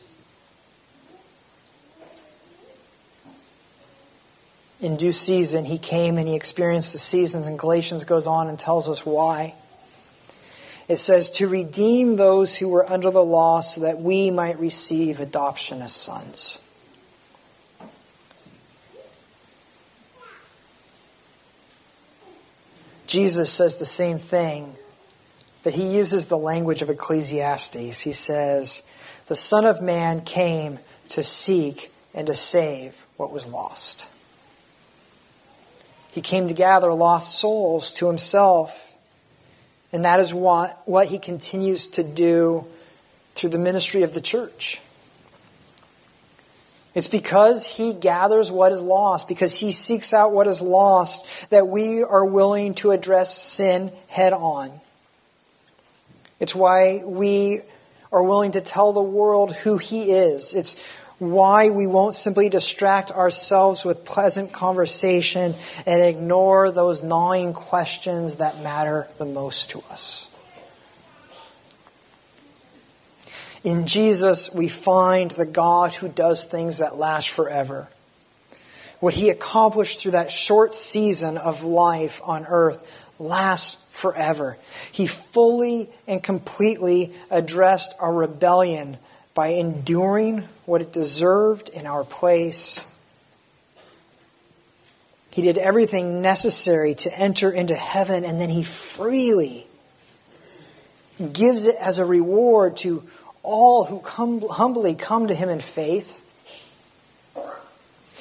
In 4.81 4.96
due 4.96 5.11
season, 5.11 5.64
he 5.64 5.79
came 5.79 6.18
and 6.18 6.29
he 6.29 6.37
experienced 6.37 6.92
the 6.92 7.01
seasons, 7.01 7.48
and 7.48 7.59
Galatians 7.59 8.05
goes 8.05 8.29
on 8.29 8.46
and 8.46 8.57
tells 8.57 8.88
us 8.88 9.05
why. 9.05 9.55
It 10.92 10.98
says, 10.98 11.31
to 11.31 11.48
redeem 11.48 12.16
those 12.16 12.59
who 12.59 12.68
were 12.68 12.88
under 12.92 13.11
the 13.11 13.24
law 13.24 13.62
so 13.62 13.81
that 13.81 14.02
we 14.02 14.31
might 14.31 14.61
receive 14.61 15.20
adoption 15.20 15.81
as 15.81 15.94
sons. 15.94 16.61
Jesus 23.07 23.50
says 23.50 23.78
the 23.78 23.87
same 23.87 24.18
thing, 24.18 24.76
but 25.62 25.72
he 25.72 25.96
uses 25.96 26.26
the 26.26 26.37
language 26.37 26.83
of 26.83 26.90
Ecclesiastes. 26.90 28.00
He 28.00 28.12
says, 28.12 28.87
The 29.28 29.35
Son 29.35 29.64
of 29.64 29.81
Man 29.81 30.20
came 30.20 30.78
to 31.09 31.22
seek 31.22 31.90
and 32.12 32.26
to 32.26 32.35
save 32.35 33.07
what 33.16 33.33
was 33.33 33.48
lost. 33.48 34.11
He 36.11 36.20
came 36.20 36.48
to 36.48 36.55
gather 36.55 36.92
lost 36.92 37.38
souls 37.38 37.94
to 37.94 38.09
himself. 38.09 38.91
And 39.92 40.05
that 40.05 40.20
is 40.20 40.33
what, 40.33 40.81
what 40.87 41.09
he 41.09 41.18
continues 41.18 41.88
to 41.88 42.02
do 42.02 42.64
through 43.35 43.50
the 43.50 43.59
ministry 43.59 44.02
of 44.02 44.14
the 44.14 44.20
church. 44.20 44.81
It's 46.94 47.09
because 47.09 47.66
he 47.66 47.94
gathers 47.94 48.50
what 48.50 48.72
is 48.72 48.83
lost, 48.83 49.26
because 49.26 49.59
he 49.59 49.72
seeks 49.72 50.12
out 50.12 50.33
what 50.33 50.46
is 50.46 50.61
lost, 50.61 51.50
that 51.50 51.68
we 51.68 52.02
are 52.02 52.24
willing 52.24 52.74
to 52.76 52.90
address 52.90 53.37
sin 53.37 53.92
head 54.09 54.33
on. 54.33 54.70
It's 56.38 56.55
why 56.55 57.02
we 57.05 57.61
are 58.12 58.22
willing 58.22 58.52
to 58.52 58.61
tell 58.61 58.92
the 58.92 59.02
world 59.02 59.55
who 59.55 59.78
he 59.78 60.12
is. 60.12 60.55
It's 60.55 60.76
why 61.22 61.70
we 61.70 61.87
won't 61.87 62.16
simply 62.16 62.48
distract 62.48 63.12
ourselves 63.12 63.85
with 63.85 64.04
pleasant 64.04 64.52
conversation 64.52 65.54
and 65.87 66.02
ignore 66.02 66.72
those 66.72 67.02
gnawing 67.02 67.52
questions 67.52 68.37
that 68.37 68.61
matter 68.61 69.06
the 69.18 69.24
most 69.24 69.70
to 69.70 69.82
us. 69.90 70.28
In 73.62 73.87
Jesus, 73.87 74.52
we 74.52 74.66
find 74.66 75.30
the 75.30 75.46
God 75.46 75.94
who 75.94 76.08
does 76.08 76.42
things 76.42 76.78
that 76.78 76.96
last 76.96 77.30
forever. 77.30 77.88
What 78.98 79.14
he 79.14 79.30
accomplished 79.30 80.00
through 80.00 80.12
that 80.12 80.32
short 80.32 80.74
season 80.74 81.38
of 81.38 81.62
life 81.62 82.20
on 82.24 82.46
earth 82.46 83.08
lasts 83.20 83.80
forever. 83.96 84.58
He 84.90 85.06
fully 85.06 85.88
and 86.08 86.20
completely 86.20 87.12
addressed 87.30 87.94
our 88.00 88.12
rebellion 88.12 88.96
by 89.35 89.48
enduring 89.48 90.48
what 90.64 90.81
it 90.81 90.92
deserved 90.92 91.68
in 91.68 91.87
our 91.87 92.05
place. 92.05 92.88
He 95.31 95.42
did 95.42 95.59
everything 95.59 96.20
necessary 96.20 96.94
to 96.96 97.18
enter 97.18 97.51
into 97.51 97.75
heaven, 97.75 98.25
and 98.25 98.40
then 98.40 98.51
he 98.51 98.62
freely 98.62 99.66
gives 101.33 101.66
it 101.66 101.77
as 101.77 101.98
a 101.98 102.05
reward 102.05 102.77
to 102.79 103.03
all 103.42 103.85
who 103.85 104.01
come, 104.01 104.40
humbly 104.40 104.94
come 104.94 105.29
to 105.29 105.35
him 105.35 105.48
in 105.48 105.61
faith. 105.61 106.18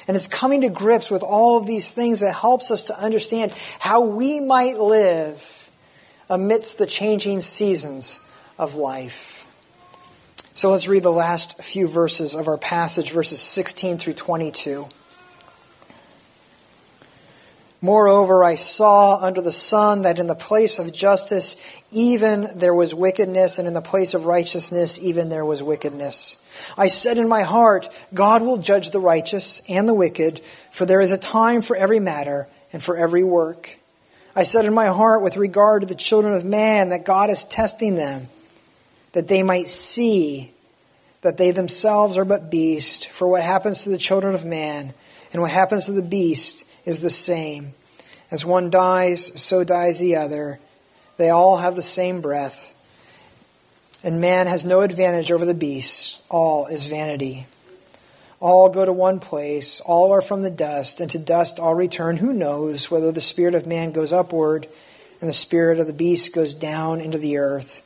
And 0.08 0.16
it's 0.16 0.26
coming 0.26 0.62
to 0.62 0.68
grips 0.68 1.10
with 1.10 1.22
all 1.22 1.58
of 1.58 1.66
these 1.66 1.90
things 1.90 2.20
that 2.20 2.34
helps 2.34 2.70
us 2.70 2.84
to 2.84 2.98
understand 2.98 3.52
how 3.78 4.00
we 4.00 4.40
might 4.40 4.78
live 4.78 5.70
amidst 6.28 6.78
the 6.78 6.86
changing 6.86 7.40
seasons 7.40 8.24
of 8.58 8.74
life. 8.74 9.31
So 10.54 10.70
let's 10.70 10.86
read 10.86 11.02
the 11.02 11.10
last 11.10 11.62
few 11.62 11.88
verses 11.88 12.34
of 12.34 12.46
our 12.46 12.58
passage, 12.58 13.10
verses 13.10 13.40
16 13.40 13.96
through 13.96 14.12
22. 14.14 14.86
Moreover, 17.80 18.44
I 18.44 18.54
saw 18.54 19.18
under 19.18 19.40
the 19.40 19.50
sun 19.50 20.02
that 20.02 20.18
in 20.18 20.26
the 20.26 20.34
place 20.34 20.78
of 20.78 20.92
justice 20.92 21.56
even 21.90 22.46
there 22.54 22.74
was 22.74 22.94
wickedness, 22.94 23.58
and 23.58 23.66
in 23.66 23.74
the 23.74 23.80
place 23.80 24.12
of 24.12 24.26
righteousness 24.26 25.02
even 25.02 25.30
there 25.30 25.44
was 25.44 25.62
wickedness. 25.62 26.36
I 26.76 26.88
said 26.88 27.16
in 27.16 27.28
my 27.28 27.42
heart, 27.42 27.88
God 28.12 28.42
will 28.42 28.58
judge 28.58 28.90
the 28.90 29.00
righteous 29.00 29.62
and 29.70 29.88
the 29.88 29.94
wicked, 29.94 30.42
for 30.70 30.84
there 30.84 31.00
is 31.00 31.12
a 31.12 31.18
time 31.18 31.62
for 31.62 31.74
every 31.74 31.98
matter 31.98 32.46
and 32.74 32.82
for 32.82 32.96
every 32.96 33.24
work. 33.24 33.78
I 34.36 34.44
said 34.44 34.64
in 34.66 34.74
my 34.74 34.86
heart 34.86 35.22
with 35.22 35.36
regard 35.36 35.82
to 35.82 35.88
the 35.88 35.94
children 35.94 36.34
of 36.34 36.44
man 36.44 36.90
that 36.90 37.04
God 37.04 37.30
is 37.30 37.44
testing 37.44 37.96
them, 37.96 38.28
that 39.12 39.28
they 39.28 39.42
might 39.42 39.68
see 39.68 40.52
that 41.22 41.36
they 41.36 41.50
themselves 41.50 42.18
are 42.18 42.24
but 42.24 42.50
beasts, 42.50 43.06
for 43.06 43.28
what 43.28 43.42
happens 43.42 43.84
to 43.84 43.90
the 43.90 43.98
children 43.98 44.34
of 44.34 44.44
man 44.44 44.92
and 45.32 45.40
what 45.40 45.50
happens 45.50 45.86
to 45.86 45.92
the 45.92 46.02
beast 46.02 46.64
is 46.84 47.00
the 47.00 47.10
same. 47.10 47.74
As 48.30 48.44
one 48.44 48.70
dies, 48.70 49.40
so 49.40 49.64
dies 49.64 49.98
the 49.98 50.16
other. 50.16 50.58
They 51.16 51.30
all 51.30 51.58
have 51.58 51.76
the 51.76 51.82
same 51.82 52.20
breath. 52.20 52.68
And 54.04 54.20
man 54.20 54.46
has 54.46 54.64
no 54.64 54.80
advantage 54.80 55.30
over 55.30 55.44
the 55.44 55.54
beasts. 55.54 56.20
All 56.28 56.66
is 56.66 56.86
vanity. 56.86 57.46
All 58.40 58.68
go 58.68 58.84
to 58.84 58.92
one 58.92 59.20
place. 59.20 59.80
All 59.80 60.12
are 60.12 60.22
from 60.22 60.42
the 60.42 60.50
dust, 60.50 61.00
and 61.00 61.10
to 61.12 61.18
dust 61.18 61.60
all 61.60 61.74
return. 61.74 62.16
Who 62.16 62.32
knows 62.32 62.90
whether 62.90 63.12
the 63.12 63.20
spirit 63.20 63.54
of 63.54 63.66
man 63.66 63.92
goes 63.92 64.12
upward 64.12 64.66
and 65.20 65.28
the 65.28 65.34
spirit 65.34 65.78
of 65.78 65.86
the 65.86 65.92
beast 65.92 66.34
goes 66.34 66.54
down 66.54 67.00
into 67.00 67.18
the 67.18 67.36
earth? 67.36 67.81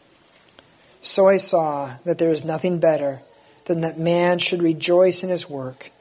So 1.06 1.28
I 1.28 1.36
saw 1.36 1.98
that 2.04 2.18
there 2.18 2.32
is 2.32 2.44
nothing 2.44 2.80
better 2.80 3.22
than 3.66 3.82
that 3.82 3.96
man 3.96 4.40
should 4.40 4.60
rejoice 4.60 5.22
in 5.22 5.30
his 5.30 5.48
work, 5.48 5.92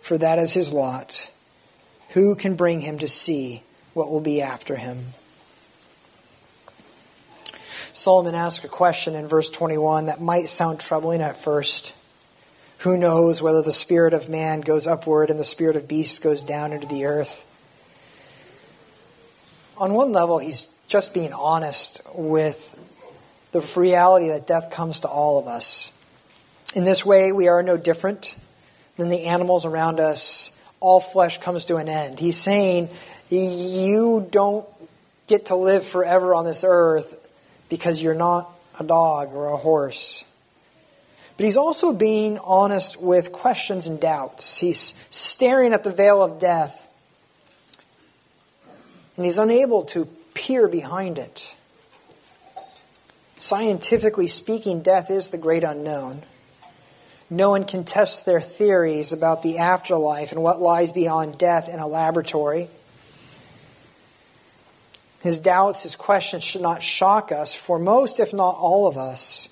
for 0.00 0.16
that 0.16 0.38
is 0.38 0.54
his 0.54 0.72
lot. 0.72 1.32
Who 2.10 2.36
can 2.36 2.54
bring 2.54 2.82
him 2.82 2.98
to 2.98 3.08
see 3.08 3.64
what 3.94 4.08
will 4.08 4.20
be 4.20 4.40
after 4.40 4.76
him? 4.76 5.06
Solomon 7.92 8.36
asks 8.36 8.64
a 8.64 8.68
question 8.68 9.16
in 9.16 9.26
verse 9.26 9.50
21 9.50 10.06
that 10.06 10.20
might 10.20 10.48
sound 10.48 10.78
troubling 10.78 11.20
at 11.20 11.36
first. 11.36 11.96
Who 12.78 12.96
knows 12.96 13.42
whether 13.42 13.60
the 13.60 13.72
spirit 13.72 14.14
of 14.14 14.28
man 14.28 14.60
goes 14.60 14.86
upward 14.86 15.30
and 15.30 15.40
the 15.40 15.44
spirit 15.44 15.74
of 15.74 15.88
beast 15.88 16.22
goes 16.22 16.44
down 16.44 16.72
into 16.72 16.86
the 16.86 17.06
earth? 17.06 17.44
On 19.78 19.94
one 19.94 20.12
level, 20.12 20.38
he's 20.38 20.72
just 20.86 21.12
being 21.12 21.32
honest 21.32 22.02
with 22.14 22.78
the 23.54 23.60
reality 23.76 24.28
that 24.28 24.48
death 24.48 24.68
comes 24.72 25.00
to 25.00 25.08
all 25.08 25.38
of 25.38 25.46
us. 25.46 25.96
In 26.74 26.82
this 26.82 27.06
way, 27.06 27.30
we 27.30 27.46
are 27.46 27.62
no 27.62 27.76
different 27.76 28.36
than 28.96 29.10
the 29.10 29.26
animals 29.26 29.64
around 29.64 30.00
us 30.00 30.58
all 30.80 31.00
flesh 31.00 31.38
comes 31.38 31.66
to 31.66 31.76
an 31.76 31.88
end. 31.88 32.18
He's 32.18 32.36
saying 32.36 32.88
you 33.30 34.26
don't 34.28 34.66
get 35.28 35.46
to 35.46 35.54
live 35.54 35.86
forever 35.86 36.34
on 36.34 36.44
this 36.44 36.64
earth 36.66 37.32
because 37.68 38.02
you're 38.02 38.12
not 38.12 38.50
a 38.80 38.82
dog 38.82 39.32
or 39.32 39.46
a 39.46 39.56
horse. 39.56 40.24
But 41.36 41.44
he's 41.44 41.56
also 41.56 41.92
being 41.92 42.38
honest 42.38 43.00
with 43.00 43.30
questions 43.30 43.86
and 43.86 44.00
doubts. 44.00 44.58
He's 44.58 45.00
staring 45.10 45.72
at 45.72 45.84
the 45.84 45.92
veil 45.92 46.20
of 46.24 46.40
death, 46.40 46.88
and 49.16 49.24
he's 49.24 49.38
unable 49.38 49.84
to 49.84 50.06
peer 50.34 50.66
behind 50.66 51.18
it. 51.18 51.54
Scientifically 53.44 54.26
speaking, 54.26 54.80
death 54.80 55.10
is 55.10 55.28
the 55.28 55.36
great 55.36 55.64
unknown. 55.64 56.22
No 57.28 57.50
one 57.50 57.66
can 57.66 57.84
test 57.84 58.24
their 58.24 58.40
theories 58.40 59.12
about 59.12 59.42
the 59.42 59.58
afterlife 59.58 60.32
and 60.32 60.42
what 60.42 60.62
lies 60.62 60.92
beyond 60.92 61.36
death 61.36 61.68
in 61.68 61.78
a 61.78 61.86
laboratory. 61.86 62.70
His 65.20 65.38
doubts, 65.40 65.82
his 65.82 65.94
questions 65.94 66.42
should 66.42 66.62
not 66.62 66.82
shock 66.82 67.32
us, 67.32 67.54
for 67.54 67.78
most, 67.78 68.18
if 68.18 68.32
not 68.32 68.56
all 68.56 68.86
of 68.86 68.96
us, 68.96 69.50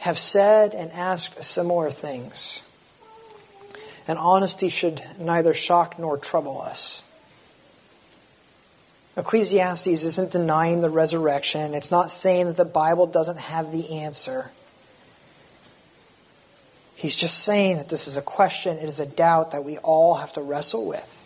have 0.00 0.18
said 0.18 0.74
and 0.74 0.92
asked 0.92 1.42
similar 1.42 1.90
things. 1.90 2.62
And 4.06 4.18
honesty 4.18 4.68
should 4.68 5.02
neither 5.18 5.54
shock 5.54 5.98
nor 5.98 6.18
trouble 6.18 6.60
us. 6.60 7.02
Ecclesiastes 9.16 9.86
isn't 9.86 10.32
denying 10.32 10.80
the 10.80 10.90
resurrection. 10.90 11.74
It's 11.74 11.90
not 11.90 12.10
saying 12.10 12.46
that 12.46 12.56
the 12.56 12.64
Bible 12.64 13.06
doesn't 13.06 13.38
have 13.38 13.70
the 13.70 13.98
answer. 13.98 14.50
He's 16.96 17.14
just 17.14 17.44
saying 17.44 17.76
that 17.76 17.88
this 17.88 18.08
is 18.08 18.16
a 18.16 18.22
question, 18.22 18.78
it 18.78 18.84
is 18.84 18.98
a 18.98 19.06
doubt 19.06 19.52
that 19.52 19.64
we 19.64 19.78
all 19.78 20.14
have 20.14 20.32
to 20.32 20.42
wrestle 20.42 20.86
with. 20.86 21.20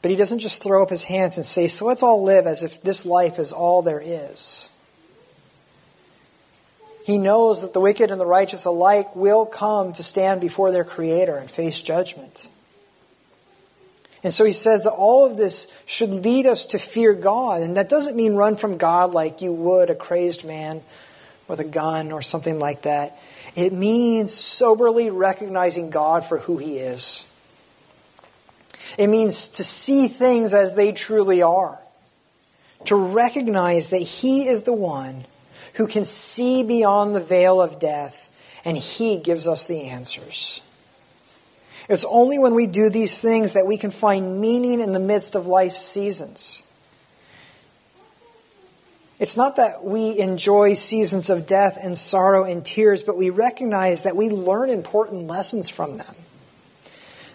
But 0.00 0.10
he 0.10 0.16
doesn't 0.16 0.40
just 0.40 0.62
throw 0.62 0.82
up 0.82 0.90
his 0.90 1.04
hands 1.04 1.36
and 1.36 1.46
say, 1.46 1.68
So 1.68 1.86
let's 1.86 2.02
all 2.02 2.24
live 2.24 2.46
as 2.46 2.64
if 2.64 2.80
this 2.80 3.06
life 3.06 3.38
is 3.38 3.52
all 3.52 3.82
there 3.82 4.02
is. 4.04 4.71
He 7.04 7.18
knows 7.18 7.62
that 7.62 7.72
the 7.72 7.80
wicked 7.80 8.10
and 8.10 8.20
the 8.20 8.26
righteous 8.26 8.64
alike 8.64 9.14
will 9.16 9.44
come 9.44 9.92
to 9.94 10.02
stand 10.02 10.40
before 10.40 10.70
their 10.70 10.84
Creator 10.84 11.36
and 11.36 11.50
face 11.50 11.80
judgment. 11.80 12.48
And 14.22 14.32
so 14.32 14.44
he 14.44 14.52
says 14.52 14.84
that 14.84 14.92
all 14.92 15.26
of 15.26 15.36
this 15.36 15.66
should 15.84 16.10
lead 16.10 16.46
us 16.46 16.66
to 16.66 16.78
fear 16.78 17.12
God. 17.12 17.62
And 17.62 17.76
that 17.76 17.88
doesn't 17.88 18.16
mean 18.16 18.34
run 18.34 18.56
from 18.56 18.76
God 18.76 19.12
like 19.12 19.42
you 19.42 19.52
would 19.52 19.90
a 19.90 19.96
crazed 19.96 20.44
man 20.44 20.80
with 21.48 21.58
a 21.58 21.64
gun 21.64 22.12
or 22.12 22.22
something 22.22 22.60
like 22.60 22.82
that. 22.82 23.18
It 23.56 23.72
means 23.72 24.32
soberly 24.32 25.10
recognizing 25.10 25.90
God 25.90 26.24
for 26.24 26.38
who 26.38 26.58
he 26.58 26.78
is. 26.78 27.26
It 28.96 29.08
means 29.08 29.48
to 29.48 29.64
see 29.64 30.06
things 30.06 30.54
as 30.54 30.74
they 30.74 30.92
truly 30.92 31.42
are. 31.42 31.78
To 32.86 32.96
recognize 32.96 33.90
that 33.90 33.98
he 33.98 34.46
is 34.46 34.62
the 34.62 34.72
one 34.72 35.24
who 35.74 35.86
can 35.86 36.04
see 36.04 36.62
beyond 36.62 37.14
the 37.14 37.20
veil 37.20 37.60
of 37.60 37.78
death 37.78 38.28
and 38.64 38.76
he 38.76 39.18
gives 39.18 39.48
us 39.48 39.64
the 39.64 39.88
answers. 39.88 40.62
It's 41.88 42.04
only 42.04 42.38
when 42.38 42.54
we 42.54 42.66
do 42.66 42.90
these 42.90 43.20
things 43.20 43.54
that 43.54 43.66
we 43.66 43.76
can 43.76 43.90
find 43.90 44.40
meaning 44.40 44.80
in 44.80 44.92
the 44.92 45.00
midst 45.00 45.34
of 45.34 45.46
life's 45.46 45.82
seasons. 45.82 46.62
It's 49.18 49.36
not 49.36 49.56
that 49.56 49.84
we 49.84 50.18
enjoy 50.18 50.74
seasons 50.74 51.30
of 51.30 51.46
death 51.46 51.78
and 51.80 51.96
sorrow 51.96 52.44
and 52.44 52.64
tears, 52.64 53.02
but 53.02 53.16
we 53.16 53.30
recognize 53.30 54.02
that 54.02 54.16
we 54.16 54.30
learn 54.30 54.68
important 54.68 55.26
lessons 55.28 55.68
from 55.68 55.96
them. 55.96 56.14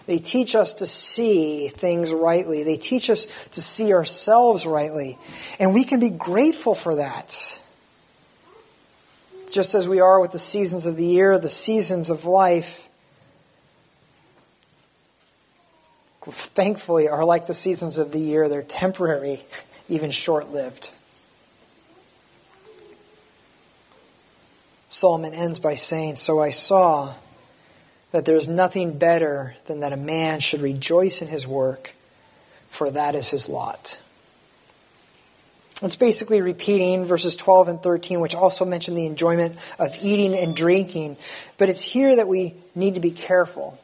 They 0.06 0.18
teach 0.18 0.54
us 0.54 0.74
to 0.74 0.86
see 0.86 1.68
things 1.68 2.12
rightly. 2.12 2.62
They 2.62 2.78
teach 2.78 3.10
us 3.10 3.26
to 3.50 3.60
see 3.60 3.92
ourselves 3.92 4.66
rightly. 4.66 5.18
And 5.60 5.74
we 5.74 5.84
can 5.84 6.00
be 6.00 6.10
grateful 6.10 6.74
for 6.74 6.94
that. 6.94 7.60
Just 9.50 9.74
as 9.74 9.88
we 9.88 10.00
are 10.00 10.20
with 10.20 10.32
the 10.32 10.38
seasons 10.38 10.84
of 10.84 10.96
the 10.96 11.04
year, 11.04 11.38
the 11.38 11.48
seasons 11.48 12.10
of 12.10 12.24
life, 12.24 12.88
thankfully, 16.26 17.08
are 17.08 17.24
like 17.24 17.46
the 17.46 17.54
seasons 17.54 17.96
of 17.96 18.12
the 18.12 18.18
year. 18.18 18.48
They're 18.48 18.62
temporary, 18.62 19.42
even 19.88 20.10
short 20.10 20.50
lived. 20.50 20.90
Solomon 24.90 25.34
ends 25.34 25.58
by 25.58 25.74
saying, 25.74 26.16
So 26.16 26.40
I 26.40 26.50
saw 26.50 27.14
that 28.10 28.24
there 28.24 28.36
is 28.36 28.48
nothing 28.48 28.98
better 28.98 29.54
than 29.66 29.80
that 29.80 29.92
a 29.92 29.96
man 29.96 30.40
should 30.40 30.60
rejoice 30.60 31.22
in 31.22 31.28
his 31.28 31.46
work, 31.46 31.94
for 32.68 32.90
that 32.90 33.14
is 33.14 33.30
his 33.30 33.48
lot. 33.48 34.00
It's 35.80 35.96
basically 35.96 36.42
repeating 36.42 37.04
verses 37.04 37.36
12 37.36 37.68
and 37.68 37.82
13, 37.82 38.18
which 38.20 38.34
also 38.34 38.64
mention 38.64 38.96
the 38.96 39.06
enjoyment 39.06 39.56
of 39.78 39.96
eating 40.02 40.34
and 40.34 40.56
drinking. 40.56 41.16
But 41.56 41.68
it's 41.68 41.82
here 41.82 42.16
that 42.16 42.26
we 42.26 42.54
need 42.74 42.96
to 42.96 43.00
be 43.00 43.12
careful. 43.12 43.78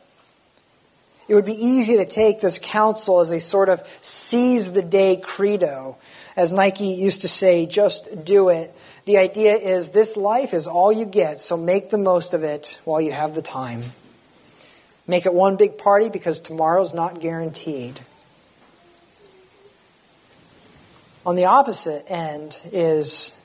It 1.29 1.35
would 1.35 1.45
be 1.45 1.53
easy 1.53 1.97
to 1.97 2.05
take 2.05 2.41
this 2.41 2.59
counsel 2.59 3.21
as 3.21 3.31
a 3.31 3.41
sort 3.41 3.69
of 3.69 3.83
seize 4.01 4.73
the 4.73 4.83
day 4.83 5.17
credo. 5.17 5.97
As 6.37 6.53
Nike 6.53 6.87
used 6.87 7.23
to 7.23 7.29
say, 7.29 7.65
just 7.65 8.25
do 8.25 8.49
it. 8.49 8.75
The 9.05 9.19
idea 9.19 9.55
is 9.55 9.91
this 9.91 10.17
life 10.17 10.53
is 10.53 10.67
all 10.67 10.93
you 10.93 11.07
get, 11.07 11.41
so 11.41 11.57
make 11.57 11.91
the 11.91 11.99
most 11.99 12.35
of 12.35 12.43
it 12.43 12.81
while 12.85 13.01
you 13.01 13.13
have 13.13 13.35
the 13.35 13.43
time. 13.43 13.85
Make 15.07 15.27
it 15.27 15.35
one 15.35 15.57
big 15.57 15.79
party 15.79 16.09
because 16.09 16.41
tomorrow's 16.41 16.93
not 16.93 17.21
guaranteed. 17.21 18.01
On 21.27 21.37
the 21.37 21.47
opposite 21.47 22.05
end 22.09 22.61
is 22.71 23.39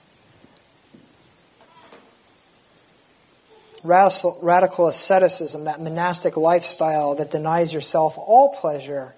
radical 3.84 4.88
asceticism, 4.88 5.64
that 5.64 5.80
monastic 5.80 6.36
lifestyle 6.36 7.16
that 7.16 7.32
denies 7.32 7.74
yourself 7.74 8.16
all 8.18 8.54
pleasure 8.56 9.14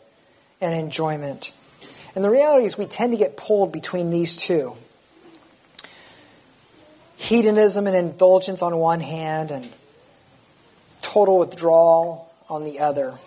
and 0.59 0.75
enjoyment. 0.75 1.53
And 2.13 2.23
the 2.23 2.29
reality 2.29 2.65
is, 2.65 2.77
we 2.77 2.85
tend 2.85 3.13
to 3.13 3.17
get 3.17 3.35
pulled 3.35 3.71
between 3.71 4.11
these 4.11 4.35
two 4.35 4.75
hedonism 7.15 7.85
and 7.85 7.95
indulgence 7.95 8.61
on 8.63 8.75
one 8.77 8.99
hand, 8.99 9.51
and 9.51 9.69
total 11.01 11.37
withdrawal 11.37 12.31
on 12.49 12.63
the 12.63 12.79
other. 12.79 13.17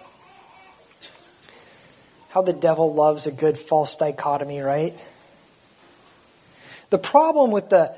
How 2.31 2.43
the 2.43 2.53
devil 2.53 2.93
loves 2.93 3.29
a 3.29 3.33
good 3.33 3.57
false 3.57 3.95
dichotomy, 3.95 4.61
right? 4.61 4.99
The 6.95 6.99
problem 6.99 7.51
with 7.51 7.71
the 7.71 7.93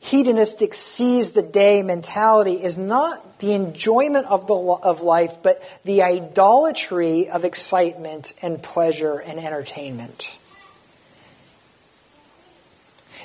hedonistic 0.00 0.74
seize 0.74 1.32
the 1.32 1.40
day 1.40 1.82
mentality 1.82 2.62
is 2.62 2.76
not 2.76 3.38
the 3.38 3.54
enjoyment 3.54 4.26
of, 4.26 4.46
the, 4.46 4.54
of 4.54 5.00
life, 5.00 5.38
but 5.42 5.62
the 5.86 6.02
idolatry 6.02 7.30
of 7.30 7.46
excitement 7.46 8.34
and 8.42 8.62
pleasure 8.62 9.18
and 9.20 9.40
entertainment. 9.40 10.36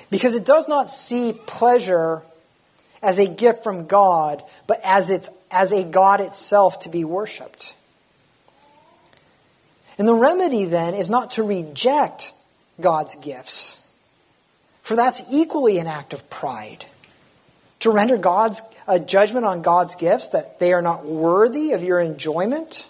Because 0.09 0.37
it 0.37 0.45
does 0.45 0.69
not 0.69 0.87
see 0.87 1.33
pleasure 1.45 2.21
as 3.01 3.19
a 3.19 3.27
gift 3.27 3.65
from 3.65 3.85
God, 3.85 4.41
but 4.65 4.79
as, 4.81 5.09
its, 5.09 5.29
as 5.51 5.73
a 5.73 5.83
God 5.83 6.21
itself 6.21 6.79
to 6.83 6.89
be 6.89 7.03
worshiped. 7.03 7.75
And 9.97 10.07
the 10.07 10.15
remedy 10.15 10.63
then 10.63 10.93
is 10.93 11.09
not 11.09 11.31
to 11.31 11.43
reject 11.43 12.31
God's 12.79 13.15
gifts, 13.15 13.86
for 14.87 14.95
that's 14.95 15.21
equally 15.29 15.79
an 15.79 15.87
act 15.87 16.13
of 16.13 16.29
pride. 16.29 16.85
To 17.81 17.91
render 17.91 18.15
God's 18.15 18.61
a 18.87 19.01
judgment 19.01 19.45
on 19.45 19.61
God's 19.61 19.95
gifts 19.95 20.29
that 20.29 20.59
they 20.59 20.71
are 20.71 20.81
not 20.81 21.05
worthy 21.05 21.73
of 21.73 21.83
your 21.83 21.99
enjoyment, 21.99 22.87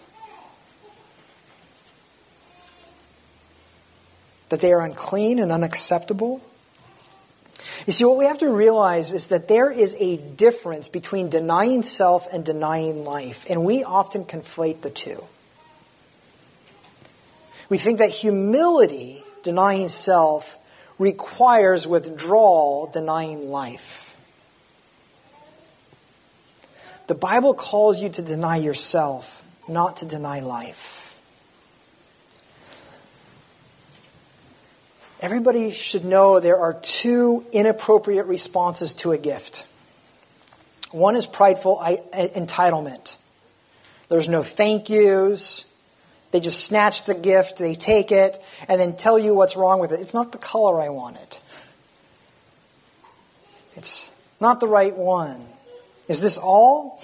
that 4.49 4.59
they 4.59 4.71
are 4.73 4.81
unclean 4.81 5.39
and 5.39 5.51
unacceptable. 5.51 6.45
You 7.87 7.93
see, 7.93 8.05
what 8.05 8.19
we 8.19 8.25
have 8.25 8.37
to 8.37 8.49
realize 8.51 9.11
is 9.11 9.29
that 9.29 9.47
there 9.47 9.71
is 9.71 9.95
a 9.97 10.17
difference 10.17 10.87
between 10.87 11.31
denying 11.31 11.81
self 11.81 12.31
and 12.31 12.45
denying 12.45 13.05
life, 13.05 13.43
and 13.49 13.65
we 13.65 13.83
often 13.83 14.23
conflate 14.23 14.81
the 14.81 14.91
two. 14.91 15.23
We 17.69 17.79
think 17.79 17.97
that 17.97 18.11
humility, 18.11 19.23
denying 19.41 19.89
self, 19.89 20.59
requires 20.99 21.87
withdrawal, 21.87 22.87
denying 22.87 23.49
life. 23.49 24.15
The 27.07 27.15
Bible 27.15 27.53
calls 27.53 28.01
you 28.01 28.09
to 28.09 28.21
deny 28.21 28.57
yourself, 28.57 29.43
not 29.67 29.97
to 29.97 30.05
deny 30.05 30.41
life. 30.41 31.17
Everybody 35.19 35.71
should 35.71 36.05
know 36.05 36.39
there 36.39 36.59
are 36.59 36.73
two 36.73 37.45
inappropriate 37.51 38.27
responses 38.27 38.93
to 38.95 39.13
a 39.13 39.17
gift. 39.17 39.65
One 40.91 41.15
is 41.15 41.25
prideful 41.25 41.81
entitlement. 42.13 43.17
There's 44.09 44.29
no 44.29 44.43
thank 44.43 44.89
yous. 44.89 45.65
They 46.37 46.41
just 46.41 46.65
snatch 46.65 47.05
the 47.05 47.15
gift, 47.15 47.57
they 47.57 47.73
take 47.73 48.11
it, 48.11 48.39
and 48.67 48.79
then 48.79 48.95
tell 48.95 49.17
you 49.17 49.33
what's 49.33 49.57
wrong 49.57 49.79
with 49.79 49.91
it. 49.91 50.01
It's 50.01 50.13
not 50.13 50.31
the 50.31 50.37
color 50.37 50.79
I 50.79 50.89
wanted. 50.89 51.39
It's 53.75 54.11
not 54.39 54.59
the 54.59 54.67
right 54.67 54.95
one. 54.95 55.43
Is 56.07 56.21
this 56.21 56.37
all? 56.37 57.01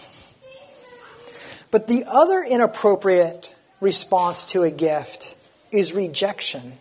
But 1.71 1.87
the 1.87 2.03
other 2.07 2.43
inappropriate 2.43 3.55
response 3.81 4.45
to 4.51 4.61
a 4.61 4.69
gift 4.69 5.35
is 5.71 5.93
rejection 5.93 6.73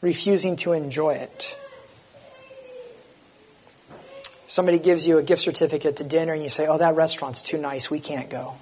refusing 0.00 0.56
to 0.56 0.72
enjoy 0.72 1.16
it. 1.16 1.54
Somebody 4.46 4.78
gives 4.78 5.06
you 5.06 5.18
a 5.18 5.22
gift 5.22 5.42
certificate 5.42 5.96
to 5.98 6.04
dinner 6.04 6.32
and 6.32 6.42
you 6.42 6.48
say, 6.48 6.66
Oh, 6.66 6.78
that 6.78 6.94
restaurant's 6.94 7.42
too 7.42 7.58
nice, 7.58 7.90
we 7.90 8.00
can't 8.00 8.30
go. 8.30 8.54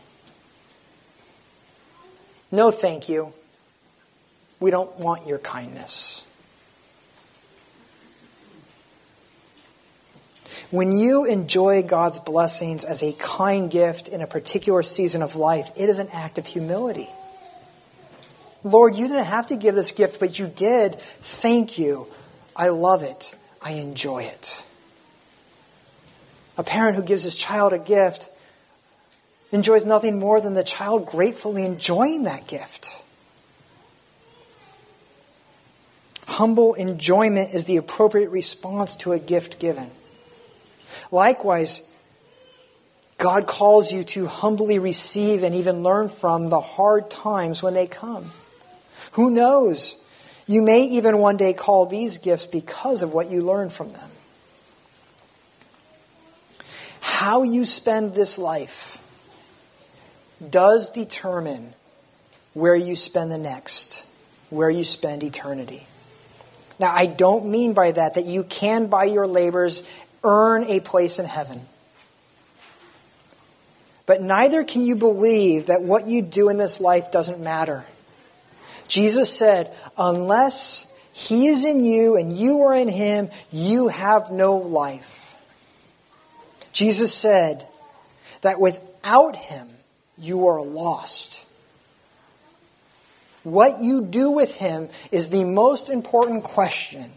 No, 2.55 2.71
thank 2.71 3.09
you. 3.09 3.33
We 4.61 4.71
don't 4.71 4.97
want 5.01 5.27
your 5.27 5.39
kindness. 5.39 6.25
When 10.71 10.93
you 10.93 11.25
enjoy 11.25 11.83
God's 11.83 12.21
blessings 12.21 12.85
as 12.85 13.03
a 13.03 13.13
kind 13.15 13.69
gift 13.69 14.07
in 14.07 14.21
a 14.21 14.29
particular 14.29 14.85
season 14.85 15.21
of 15.21 15.35
life, 15.35 15.69
it 15.75 15.89
is 15.89 15.99
an 15.99 16.09
act 16.13 16.39
of 16.39 16.47
humility. 16.47 17.11
Lord, 18.63 18.95
you 18.95 19.09
didn't 19.09 19.25
have 19.25 19.49
to 19.49 19.57
give 19.57 19.75
this 19.75 19.91
gift, 19.91 20.21
but 20.21 20.39
you 20.39 20.47
did. 20.47 20.95
Thank 20.95 21.77
you. 21.77 22.07
I 22.55 22.69
love 22.69 23.03
it. 23.03 23.35
I 23.61 23.73
enjoy 23.73 24.23
it. 24.23 24.65
A 26.57 26.63
parent 26.63 26.95
who 26.95 27.03
gives 27.03 27.25
his 27.25 27.35
child 27.35 27.73
a 27.73 27.81
gift 27.81 28.29
enjoys 29.55 29.85
nothing 29.85 30.19
more 30.19 30.41
than 30.41 30.55
the 30.55 30.65
child 30.65 31.07
gratefully 31.07 31.65
enjoying 31.65 32.25
that 32.25 32.49
gift. 32.49 33.05
Humble 36.27 36.75
enjoyment 36.75 37.55
is 37.55 37.65
the 37.65 37.77
appropriate 37.77 38.31
response 38.31 38.97
to 38.97 39.13
a 39.13 39.19
gift 39.21 39.61
given. 39.61 39.93
Likewise, 41.13 41.89
God 43.17 43.47
calls 43.47 43.93
you 43.93 44.03
to 44.05 44.27
humbly 44.27 44.81
receive 44.81 45.45
and 45.45 45.55
even 45.55 45.85
learn 45.85 46.09
from 46.09 46.49
the 46.49 46.61
hard 46.61 47.09
times 47.09 47.63
when 47.63 47.75
they 47.75 47.87
come. 47.87 48.33
Who 49.13 49.31
knows? 49.31 50.05
You 50.49 50.63
may 50.63 50.83
even 50.83 51.19
one 51.19 51.37
day 51.37 51.53
call 51.53 51.87
these 51.87 52.19
gifts 52.19 52.47
because 52.47 53.05
of 53.05 53.15
what 53.15 53.31
you 53.31 53.41
learned 53.41 53.73
from 53.73 53.91
them. 53.91 54.11
How 57.01 57.45
you 57.45 57.65
spend 57.65 58.15
this 58.15 58.37
life 58.37 58.99
does 60.51 60.91
determine 60.91 61.75
where 62.53 62.77
you 62.77 62.97
spend 62.97 63.31
the 63.31 63.39
next, 63.39 64.07
where 64.51 64.71
you 64.71 64.85
spend 64.85 65.23
eternity. 65.23 65.87
Now, 66.79 66.93
I 66.93 67.07
don't 67.07 67.47
mean 67.47 67.73
by 67.73 67.93
that 67.93 68.15
that 68.15 68.27
you 68.27 68.45
can, 68.45 68.87
by 68.87 69.05
your 69.05 69.27
labors, 69.27 69.89
earn 70.23 70.65
a 70.65 70.81
place 70.81 71.19
in 71.19 71.27
heaven. 71.27 71.63
But 74.07 74.21
neither 74.21 74.65
can 74.65 74.85
you 74.85 74.97
believe 74.97 75.67
that 75.67 75.83
what 75.83 76.07
you 76.07 76.23
do 76.23 76.49
in 76.49 76.59
this 76.59 76.81
life 76.81 77.11
doesn't 77.11 77.41
matter. 77.41 77.85
Jesus 78.87 79.33
said, 79.33 79.75
Unless 79.97 80.93
he 81.13 81.47
is 81.47 81.65
in 81.65 81.85
you 81.85 82.17
and 82.17 82.33
you 82.33 82.63
are 82.63 82.75
in 82.75 82.89
him, 82.89 83.31
you 83.51 83.89
have 83.89 84.31
no 84.31 84.57
life. 84.57 85.37
Jesus 86.73 87.15
said 87.15 87.65
that 88.43 88.61
without 88.61 89.37
him, 89.37 89.74
you 90.19 90.47
are 90.49 90.63
lost. 90.63 91.45
What 93.43 93.83
you 93.83 94.03
do 94.03 94.31
with 94.31 94.55
him 94.55 94.89
is 95.11 95.29
the 95.29 95.45
most 95.45 95.91
important 95.91 96.45
question 96.45 97.11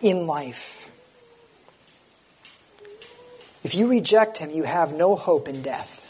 in 0.00 0.26
life. 0.26 0.90
If 3.62 3.74
you 3.74 3.86
reject 3.88 4.38
him, 4.38 4.50
you 4.50 4.64
have 4.64 4.92
no 4.92 5.16
hope 5.16 5.48
in 5.48 5.62
death. 5.62 6.00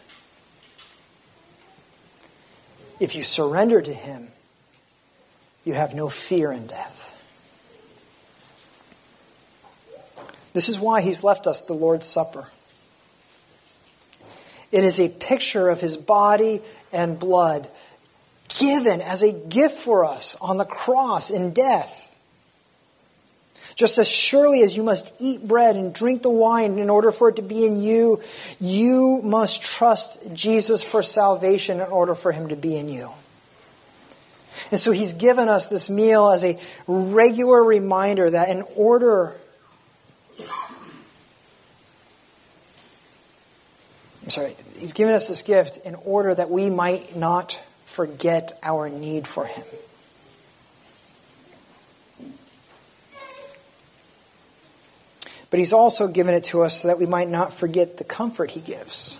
If 2.99 3.15
you 3.15 3.23
surrender 3.23 3.83
to 3.83 3.93
him, 3.93 4.29
you 5.65 5.75
have 5.75 5.95
no 5.95 6.09
fear 6.09 6.53
in 6.53 6.67
death. 6.67 7.11
This 10.53 10.69
is 10.69 10.79
why 10.79 11.01
he's 11.01 11.25
left 11.25 11.47
us 11.47 11.63
the 11.63 11.75
Lord's 11.75 12.07
Supper. 12.07 12.49
It 14.75 14.83
is 14.83 14.99
a 14.99 15.09
picture 15.09 15.69
of 15.69 15.81
his 15.81 15.97
body 15.97 16.61
and 16.93 17.17
blood 17.17 17.69
given 18.59 19.01
as 19.01 19.23
a 19.23 19.31
gift 19.31 19.77
for 19.77 20.05
us 20.05 20.37
on 20.41 20.57
the 20.57 20.65
cross 20.65 21.31
in 21.31 21.53
death. 21.53 22.17
Just 23.77 23.99
as 23.99 24.09
surely 24.09 24.63
as 24.63 24.77
you 24.77 24.83
must 24.83 25.13
eat 25.21 25.47
bread 25.47 25.77
and 25.77 25.95
drink 25.95 26.23
the 26.23 26.31
wine 26.31 26.81
in 26.81 26.91
order 26.91 27.13
for 27.13 27.29
it 27.29 27.37
to 27.37 27.43
be 27.43 27.65
in 27.65 27.81
you, 27.81 28.21
you 28.59 29.21
must 29.23 29.63
trust 29.63 30.35
Jesus 30.35 30.83
for 30.83 31.05
salvation 31.05 31.81
in 31.81 31.87
order 31.87 32.17
for 32.17 32.33
him 32.33 32.49
to 32.49 32.57
be 32.57 32.77
in 32.77 32.89
you. 32.89 33.11
And 34.73 34.81
so 34.81 34.91
he's 34.91 35.13
given 35.13 35.49
us 35.49 35.69
this 35.69 35.89
meal 35.89 36.31
as 36.31 36.43
a 36.43 36.59
regular 36.89 37.63
reminder 37.63 38.29
that 38.29 38.49
in 38.49 38.63
order 38.75 39.37
I'm 44.25 44.31
sorry, 44.31 44.57
he's 44.85 44.93
given 44.93 45.15
us 45.15 45.29
this 45.29 45.41
gift 45.41 45.79
in 45.87 45.95
order 45.95 46.35
that 46.35 46.51
we 46.51 46.69
might 46.69 47.17
not 47.17 47.59
forget 47.87 48.53
our 48.63 48.91
need 48.91 49.27
for 49.27 49.47
him. 49.47 49.65
But 55.49 55.59
he's 55.59 55.73
also 55.73 56.07
given 56.07 56.35
it 56.35 56.45
to 56.45 56.65
us 56.65 56.83
so 56.83 56.89
that 56.89 56.99
we 56.99 57.07
might 57.07 57.31
not 57.31 57.55
forget 57.55 57.97
the 57.97 58.05
comfort 58.05 58.51
he 58.51 58.61
gives. 58.61 59.19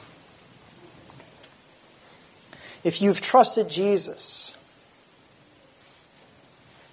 If 2.83 3.01
you've 3.01 3.23
trusted 3.23 3.71
Jesus, 3.71 4.55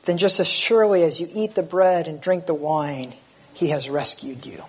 then 0.06 0.18
just 0.18 0.40
as 0.40 0.48
surely 0.48 1.04
as 1.04 1.20
you 1.20 1.28
eat 1.34 1.56
the 1.56 1.64
bread 1.64 2.08
and 2.08 2.22
drink 2.22 2.46
the 2.46 2.54
wine, 2.54 3.16
he 3.54 3.68
has 3.68 3.90
rescued 3.90 4.46
you. 4.46 4.64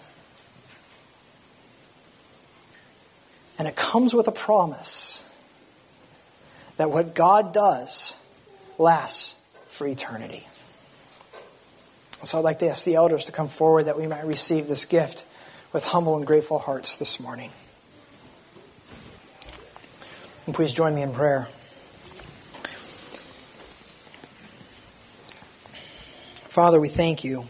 And 3.63 3.69
it 3.69 3.77
comes 3.77 4.13
with 4.13 4.27
a 4.27 4.33
promise 4.33 5.25
that 6.79 6.91
what 6.91 7.15
God 7.15 7.55
does 7.55 8.21
lasts 8.77 9.41
for 9.69 9.87
eternity. 9.87 10.49
So 12.25 12.39
I'd 12.39 12.45
like 12.45 12.59
to 12.59 12.69
ask 12.69 12.85
the 12.85 12.97
elders 12.97 13.27
to 13.27 13.33
come 13.33 13.47
forward 13.47 13.85
that 13.85 13.97
we 13.97 14.09
might 14.09 14.27
receive 14.27 14.67
this 14.67 14.85
gift 14.85 15.25
with 15.73 15.85
humble 15.85 16.17
and 16.17 16.27
grateful 16.27 16.59
hearts 16.59 16.97
this 16.97 17.21
morning. 17.21 17.53
And 20.47 20.57
please 20.57 20.73
join 20.73 20.97
me 20.97 21.03
in 21.03 21.13
prayer. 21.13 21.47
Father, 26.49 26.81
we 26.81 26.89
thank 26.89 27.23
you 27.23 27.47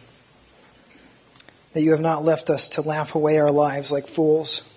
that 1.72 1.80
you 1.80 1.92
have 1.92 2.02
not 2.02 2.22
left 2.22 2.50
us 2.50 2.68
to 2.68 2.82
laugh 2.82 3.14
away 3.14 3.38
our 3.38 3.50
lives 3.50 3.90
like 3.90 4.06
fools. 4.06 4.68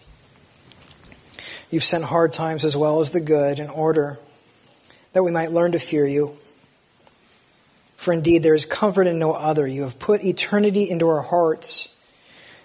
You've 1.75 1.83
sent 1.83 2.05
hard 2.05 2.31
times 2.31 2.63
as 2.63 2.77
well 2.77 3.01
as 3.01 3.11
the 3.11 3.19
good 3.19 3.59
in 3.59 3.67
order 3.67 4.17
that 5.11 5.23
we 5.23 5.31
might 5.31 5.51
learn 5.51 5.73
to 5.73 5.79
fear 5.79 6.07
you. 6.07 6.37
For 7.97 8.13
indeed, 8.13 8.43
there 8.43 8.53
is 8.53 8.63
comfort 8.63 9.07
in 9.07 9.19
no 9.19 9.33
other. 9.33 9.67
You 9.67 9.81
have 9.81 9.99
put 9.99 10.23
eternity 10.23 10.89
into 10.89 11.09
our 11.09 11.21
hearts, 11.21 11.93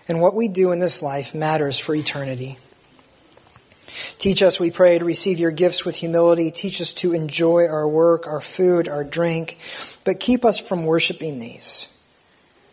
and 0.07 0.21
what 0.21 0.37
we 0.37 0.47
do 0.47 0.71
in 0.71 0.79
this 0.79 1.03
life 1.03 1.35
matters 1.35 1.77
for 1.77 1.93
eternity. 1.93 2.61
Teach 4.21 4.45
us, 4.45 4.61
we 4.61 4.71
pray, 4.71 4.97
to 5.01 5.05
receive 5.05 5.41
your 5.41 5.51
gifts 5.51 5.85
with 5.85 5.97
humility. 5.97 6.53
Teach 6.53 6.81
us 6.81 6.93
to 6.93 7.13
enjoy 7.13 7.67
our 7.67 7.89
work, 7.89 8.29
our 8.29 8.41
food, 8.41 8.87
our 8.87 9.03
drink, 9.03 9.59
but 10.05 10.21
keep 10.21 10.45
us 10.45 10.61
from 10.61 10.85
worshiping 10.85 11.41
these, 11.41 11.99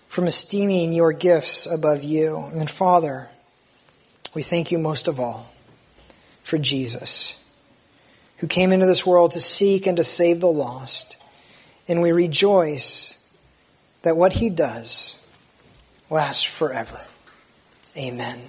from 0.08 0.26
esteeming 0.26 0.94
your 0.94 1.14
gifts 1.14 1.66
above 1.66 2.04
you. 2.04 2.38
And 2.54 2.70
Father, 2.70 3.28
we 4.36 4.44
thank 4.44 4.72
you 4.72 4.78
most 4.78 5.08
of 5.08 5.20
all 5.20 5.52
for 6.48 6.58
Jesus, 6.58 7.44
who 8.38 8.48
came 8.48 8.72
into 8.72 8.86
this 8.86 9.06
world 9.06 9.32
to 9.32 9.42
seek 9.42 9.86
and 9.86 9.98
to 9.98 10.04
save 10.04 10.40
the 10.40 10.48
lost. 10.48 11.18
And 11.90 12.02
we 12.02 12.14
rejoice 12.14 13.30
that 14.04 14.16
what 14.16 14.32
he 14.32 14.50
does 14.50 15.28
lasts 16.10 16.46
forever. 16.46 17.02
Amen. 17.98 18.40